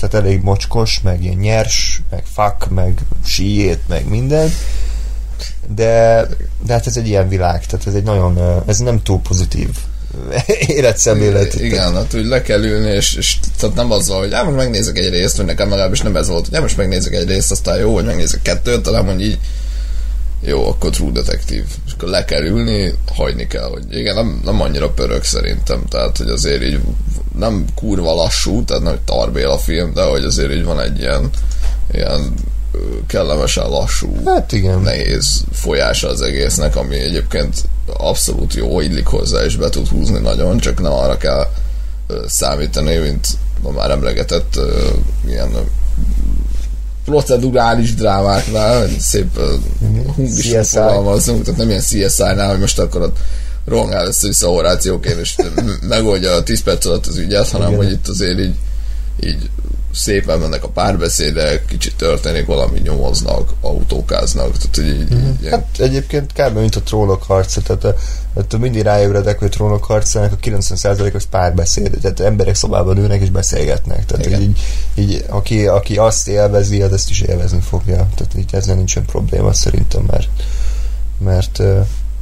tehát 0.00 0.14
elég 0.14 0.42
mocskos, 0.42 1.00
meg 1.00 1.22
ilyen 1.22 1.36
nyers, 1.36 2.02
meg 2.10 2.24
fuck, 2.24 2.68
meg 2.70 3.04
síét, 3.24 3.88
meg 3.88 4.08
minden 4.08 4.50
de, 5.66 6.26
de 6.64 6.72
hát 6.72 6.86
ez 6.86 6.96
egy 6.96 7.06
ilyen 7.06 7.28
világ, 7.28 7.66
tehát 7.66 7.86
ez 7.86 7.94
egy 7.94 8.02
nagyon, 8.02 8.62
ez 8.66 8.78
nem 8.78 9.02
túl 9.02 9.20
pozitív 9.20 9.68
életszemlélet. 10.66 11.54
Igen, 11.54 11.94
hát 11.94 12.14
úgy 12.14 12.24
le 12.24 12.42
kell 12.42 12.64
ülni, 12.64 12.90
és, 12.90 13.14
és 13.14 13.36
tehát 13.58 13.76
nem 13.76 13.90
azzal, 13.90 14.18
hogy 14.18 14.32
hát 14.32 14.44
most 14.44 14.56
megnézek 14.56 14.98
egy 14.98 15.08
részt, 15.08 15.36
vagy 15.36 15.46
nekem 15.46 15.68
legalábbis 15.68 16.00
nem 16.00 16.16
ez 16.16 16.28
volt, 16.28 16.48
hogy 16.48 16.60
most 16.60 16.76
megnézek 16.76 17.12
egy 17.12 17.28
részt, 17.28 17.50
aztán 17.50 17.78
jó, 17.78 17.94
hogy 17.94 18.04
megnézek 18.04 18.42
kettőt, 18.42 18.82
talán 18.82 19.04
mondjuk 19.04 19.28
így 19.28 19.38
jó, 20.44 20.68
akkor 20.68 20.90
True 20.90 21.10
Detective. 21.10 21.64
És 21.86 21.92
akkor 21.92 22.08
le 22.08 22.24
kell 22.24 22.44
ülni, 22.44 22.94
hagyni 23.14 23.46
kell, 23.46 23.68
hogy 23.68 23.84
igen, 23.90 24.14
nem, 24.14 24.40
nem 24.44 24.60
annyira 24.60 24.90
pörög 24.90 25.24
szerintem, 25.24 25.82
tehát 25.88 26.16
hogy 26.16 26.28
azért 26.28 26.62
így 26.62 26.80
nem 27.38 27.64
kurva 27.74 28.14
lassú, 28.14 28.64
tehát 28.64 28.82
nem 28.82 28.98
tarbél 29.04 29.48
a 29.48 29.58
film, 29.58 29.92
de 29.94 30.02
hogy 30.02 30.24
azért 30.24 30.52
így 30.52 30.64
van 30.64 30.80
egy 30.80 30.98
ilyen, 30.98 31.30
ilyen 31.92 32.34
kellemesen 33.06 33.68
lassú, 33.68 34.16
hát 34.24 34.52
igen. 34.52 34.80
nehéz 34.80 35.44
folyása 35.52 36.08
az 36.08 36.20
egésznek, 36.20 36.76
ami 36.76 36.98
egyébként 36.98 37.56
abszolút 37.86 38.54
jó, 38.54 38.80
illik 38.80 39.06
hozzá, 39.06 39.44
és 39.44 39.56
be 39.56 39.68
tud 39.68 39.88
húzni 39.88 40.18
nagyon, 40.18 40.58
csak 40.58 40.80
nem 40.80 40.92
arra 40.92 41.16
kell 41.16 41.46
számítani, 42.26 42.96
mint 42.96 43.26
a 43.62 43.70
már 43.70 43.90
emlegetett 43.90 44.58
ilyen 45.26 45.50
procedurális 47.04 47.94
drámáknál, 47.94 48.88
szép 48.98 49.40
hungisan 50.14 50.64
fogalmazunk, 50.64 51.44
tehát 51.44 51.58
nem 51.58 51.68
ilyen 51.68 51.80
CSI-nál, 51.80 52.50
hogy 52.50 52.58
most 52.58 52.78
akkor 52.78 53.02
ott 53.02 53.16
rohangál 53.64 54.06
össze-vissza 54.06 54.48
Horációként, 54.48 55.18
és 55.18 55.36
megoldja 55.88 56.32
a 56.32 56.42
10 56.42 56.62
perc 56.62 56.86
alatt 56.86 57.06
az 57.06 57.16
ügyet, 57.16 57.48
hanem 57.48 57.68
Igen. 57.68 57.82
hogy 57.82 57.92
itt 57.92 58.08
azért 58.08 58.38
így, 58.38 58.54
így 59.20 59.50
szépen 59.92 60.38
mennek 60.38 60.64
a 60.64 60.68
párbeszédek, 60.68 61.64
kicsit 61.64 61.96
történik 61.96 62.46
valami, 62.46 62.78
nyomoznak, 62.78 63.52
autókáznak. 63.60 64.56
Tehát, 64.56 64.76
hogy 64.76 64.86
így, 64.86 65.14
mm-hmm. 65.14 65.30
így, 65.42 65.48
hát 65.50 65.66
egyébként 65.78 66.32
kb. 66.32 66.58
mint 66.58 66.76
a 66.76 66.80
trónok 66.80 67.22
harca, 67.22 67.60
tehát, 67.60 67.98
tehát 68.34 68.58
mindig 68.58 68.82
ráébredek, 68.82 69.38
hogy 69.38 69.50
trónok 69.50 69.84
harcának 69.84 70.32
a 70.32 70.36
90%-os 70.36 71.24
párbeszéd, 71.24 71.98
tehát 72.00 72.20
emberek 72.20 72.54
szobában 72.54 72.98
ülnek 72.98 73.20
és 73.20 73.30
beszélgetnek. 73.30 74.06
Tehát 74.06 74.26
Igen. 74.26 74.40
így, 74.40 74.58
így 74.94 75.24
aki, 75.28 75.66
aki 75.66 75.96
azt 75.96 76.28
élvezi, 76.28 76.82
az 76.82 76.92
ezt 76.92 77.10
is 77.10 77.20
élvezni 77.20 77.60
fogja. 77.60 78.08
Tehát 78.14 78.34
így 78.36 78.54
ezzel 78.54 78.76
nincsen 78.76 79.04
probléma 79.04 79.52
szerintem, 79.52 80.02
mert 80.10 80.28
mert, 81.24 81.62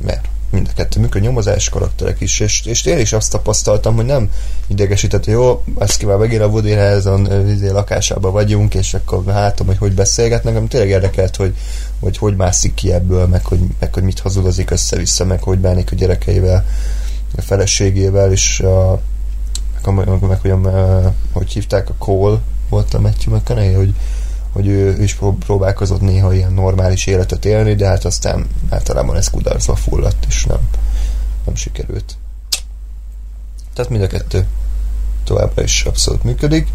mert 0.04 0.28
mind 0.50 0.68
a 0.70 0.74
kettő 0.74 1.00
működ, 1.00 1.22
nyomozás 1.22 1.68
karakterek 1.68 2.20
is, 2.20 2.40
és, 2.40 2.62
és 2.64 2.84
én 2.84 2.98
is 2.98 3.12
azt 3.12 3.30
tapasztaltam, 3.30 3.94
hogy 3.94 4.04
nem 4.04 4.30
idegesített, 4.66 5.24
hogy 5.24 5.34
jó, 5.34 5.64
ezt 5.78 5.96
ki 5.96 6.06
már 6.06 6.16
megint 6.16 6.42
a 6.42 6.46
Woody 6.46 6.70
Harrelson 6.70 7.48
izé, 7.48 7.68
lakásában 7.68 8.32
vagyunk, 8.32 8.74
és 8.74 8.94
akkor 8.94 9.24
látom, 9.24 9.66
hogy 9.66 9.78
hogy 9.78 9.92
beszélgetnek, 9.92 10.52
hanem 10.52 10.68
tényleg 10.68 10.88
érdekelt, 10.88 11.36
hogy, 11.36 11.54
hogy 12.00 12.18
hogy 12.18 12.36
mászik 12.36 12.74
ki 12.74 12.92
ebből, 12.92 13.26
meg 13.26 13.44
hogy, 13.44 13.60
meg 13.78 13.94
hogy 13.94 14.02
mit 14.02 14.20
hazudozik 14.20 14.70
össze-vissza, 14.70 15.24
meg 15.24 15.42
hogy 15.42 15.58
bánik 15.58 15.92
a 15.92 15.94
gyerekeivel, 15.94 16.64
a 17.36 17.40
feleségével, 17.40 18.32
és 18.32 18.60
a, 18.60 19.00
meg, 19.90 20.08
meg, 20.08 20.20
meg 20.20 20.40
hogy, 20.40 20.50
a, 20.50 21.14
hogy 21.32 21.52
hívták, 21.52 21.88
a 21.88 21.94
Cole 21.98 22.38
volt 22.68 22.94
a 22.94 23.00
Matthew 23.00 23.34
McConaughey, 23.34 23.74
hogy 23.74 23.94
hogy 24.52 24.66
ő 24.66 25.02
is 25.02 25.18
próbálkozott 25.46 26.00
néha 26.00 26.34
ilyen 26.34 26.52
normális 26.52 27.06
életet 27.06 27.44
élni, 27.44 27.74
de 27.74 27.86
hát 27.86 28.04
aztán 28.04 28.46
általában 28.68 29.16
ez 29.16 29.30
kudarcba 29.30 29.74
fulladt, 29.74 30.24
és 30.28 30.44
nem, 30.44 30.60
nem 31.44 31.54
sikerült. 31.54 32.16
Tehát 33.74 33.90
mind 33.90 34.02
a 34.02 34.06
kettő 34.06 34.46
továbbra 35.24 35.62
is 35.62 35.84
abszolút 35.84 36.24
működik. 36.24 36.68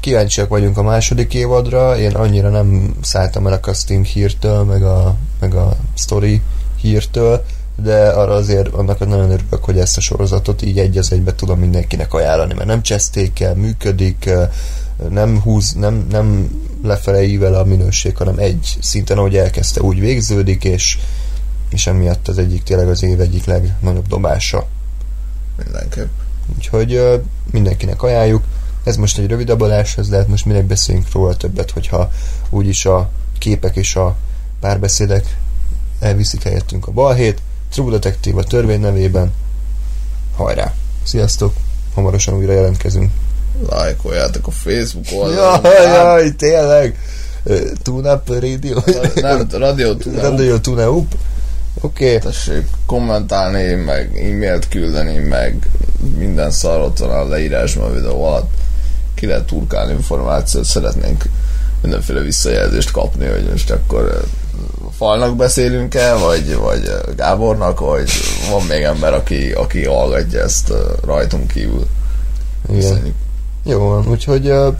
Kíváncsiak 0.00 0.48
vagyunk 0.48 0.78
a 0.78 0.82
második 0.82 1.34
évadra, 1.34 1.98
én 1.98 2.14
annyira 2.14 2.48
nem 2.48 2.96
szálltam 3.00 3.46
el 3.46 3.52
a 3.52 3.60
casting 3.60 4.04
hírtől, 4.04 4.64
meg 4.64 4.82
a, 4.82 5.16
meg 5.40 5.54
a 5.54 5.76
story 5.94 6.42
hírtől, 6.80 7.44
de 7.82 8.08
arra 8.08 8.32
azért 8.32 8.68
annak 8.68 8.98
nagyon 8.98 9.30
örülök, 9.30 9.64
hogy 9.64 9.78
ezt 9.78 9.96
a 9.96 10.00
sorozatot 10.00 10.62
így 10.62 10.78
egy 10.78 10.98
az 10.98 11.12
egybe 11.12 11.34
tudom 11.34 11.58
mindenkinek 11.58 12.14
ajánlani, 12.14 12.54
mert 12.54 12.68
nem 12.68 12.82
cseszték 12.82 13.40
el, 13.40 13.54
működik, 13.54 14.30
nem 15.10 15.40
húz, 15.40 15.72
nem, 15.72 16.06
nem 16.10 16.50
lefele 16.82 17.22
ível 17.22 17.54
a 17.54 17.64
minőség, 17.64 18.16
hanem 18.16 18.38
egy 18.38 18.76
szinten, 18.80 19.18
ahogy 19.18 19.36
elkezdte, 19.36 19.80
úgy 19.80 20.00
végződik, 20.00 20.64
és, 20.64 20.98
és 21.68 21.86
emiatt 21.86 22.28
az 22.28 22.38
egyik 22.38 22.62
tényleg 22.62 22.88
az 22.88 23.02
év 23.02 23.20
egyik 23.20 23.44
legnagyobb 23.44 24.06
dobása. 24.06 24.66
Mindenképp. 25.64 26.10
Úgyhogy 26.56 26.94
uh, 26.94 27.14
mindenkinek 27.50 28.02
ajánljuk. 28.02 28.44
Ez 28.84 28.96
most 28.96 29.18
egy 29.18 29.26
rövid 29.26 29.50
adás, 29.50 29.96
ez 29.96 30.08
lehet 30.08 30.28
most 30.28 30.44
minek 30.44 30.64
beszéljünk 30.64 31.12
róla 31.12 31.36
többet, 31.36 31.70
hogyha 31.70 32.10
úgyis 32.50 32.86
a 32.86 33.10
képek 33.38 33.76
és 33.76 33.96
a 33.96 34.16
párbeszédek 34.60 35.36
elviszik 36.00 36.42
helyettünk 36.42 36.86
a 36.86 36.92
balhét. 36.92 37.42
True 37.70 37.90
Detective 37.90 38.40
a 38.40 38.44
törvény 38.44 38.80
nevében. 38.80 39.32
Hajrá! 40.36 40.74
Sziasztok! 41.02 41.54
Hamarosan 41.94 42.34
újra 42.34 42.52
jelentkezünk 42.52 43.12
lájkoljátok 43.68 44.46
a 44.46 44.50
Facebook 44.50 45.06
oldalon. 45.12 45.60
Jaj, 45.62 45.86
jaj, 45.86 46.30
tényleg. 46.30 46.98
Tune 47.82 48.12
Up 48.12 48.28
Radio? 48.28 48.82
Nem, 49.14 49.46
Radio 49.50 49.94
Tune 49.94 50.20
Radio 50.20 50.58
Tune 50.58 50.88
Up. 50.88 51.14
Oké. 51.80 52.06
Okay. 52.06 52.18
Tessék 52.18 52.66
kommentálni, 52.86 53.74
meg 53.74 54.16
e-mailt 54.16 54.68
küldeni, 54.68 55.18
meg 55.18 55.68
minden 56.16 56.50
szar 56.50 56.80
ott 56.80 56.98
van 56.98 57.10
a 57.10 57.28
leírásban 57.28 57.90
a 57.90 57.94
videó 57.94 58.24
alatt. 58.24 58.50
Ki 59.14 59.26
lehet 59.26 59.46
turkálni 59.46 59.92
információt, 59.92 60.64
szeretnénk 60.64 61.24
mindenféle 61.82 62.20
visszajelzést 62.20 62.90
kapni, 62.90 63.26
hogy 63.26 63.48
most 63.50 63.70
akkor 63.70 64.24
falnak 64.96 65.36
beszélünk-e, 65.36 66.14
vagy, 66.14 66.54
vagy 66.54 66.90
Gábornak, 67.16 67.80
vagy 67.80 68.10
van 68.50 68.62
még 68.62 68.82
ember, 68.82 69.14
aki, 69.14 69.52
aki 69.52 69.84
hallgatja 69.84 70.40
ezt 70.40 70.72
rajtunk 71.04 71.52
kívül. 71.52 71.86
Igen. 72.68 72.80
Köszönjük. 72.80 73.14
Jó 73.66 73.78
van, 73.78 74.08
úgyhogy 74.08 74.48
uh, 74.48 74.74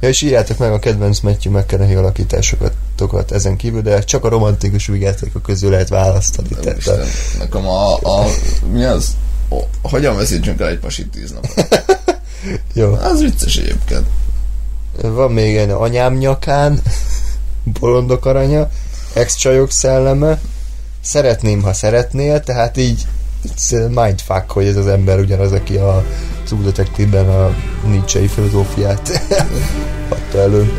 ja, 0.00 0.08
és 0.08 0.22
írjátok 0.22 0.58
meg 0.58 0.72
a 0.72 0.78
kedvenc 0.78 1.20
Matthew 1.20 1.52
McConaughey 1.52 1.96
alakításokat 1.96 3.32
ezen 3.32 3.56
kívül, 3.56 3.82
de 3.82 3.98
csak 3.98 4.24
a 4.24 4.28
romantikus 4.28 4.88
a 4.88 5.40
közül 5.44 5.70
lehet 5.70 5.88
választani. 5.88 6.48
Tehát, 6.48 6.78
Isten, 6.78 7.06
nekem 7.38 7.66
a, 7.66 7.94
a, 7.94 8.26
mi 8.70 8.84
az? 8.84 9.16
O, 9.48 9.58
hogyan 9.82 10.16
veszítsünk 10.16 10.60
el 10.60 10.68
egy 10.68 10.78
pasit 10.78 11.10
tíz 11.10 11.32
napot? 11.32 11.84
Jó. 12.74 12.92
Az 12.92 13.20
vicces 13.20 13.56
egyébként. 13.56 14.06
Van 15.02 15.32
még 15.32 15.56
egy 15.56 15.70
anyám 15.70 16.14
nyakán, 16.14 16.82
bolondok 17.80 18.26
aranya, 18.26 18.70
ex-csajok 19.14 19.70
szelleme, 19.70 20.40
szeretném, 21.00 21.62
ha 21.62 21.72
szeretnél, 21.72 22.40
tehát 22.40 22.76
így 22.76 23.06
mindfuck, 23.88 24.50
hogy 24.50 24.66
ez 24.66 24.76
az 24.76 24.86
ember 24.86 25.18
ugyanaz, 25.18 25.52
aki 25.52 25.76
a 25.76 26.04
True 26.46 26.62
Detective-ben 26.62 27.28
a 27.28 27.54
Nietzsche-i 27.86 28.26
filozófiát 28.26 29.10
adta 30.08 30.38
elő. 30.38 30.72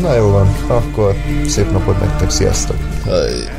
Na 0.00 0.14
jó 0.14 0.30
van, 0.30 0.56
akkor 0.66 1.14
szép 1.46 1.70
napot 1.70 2.00
nektek, 2.00 2.30
sziasztok! 2.30 2.76
Hey. 3.04 3.57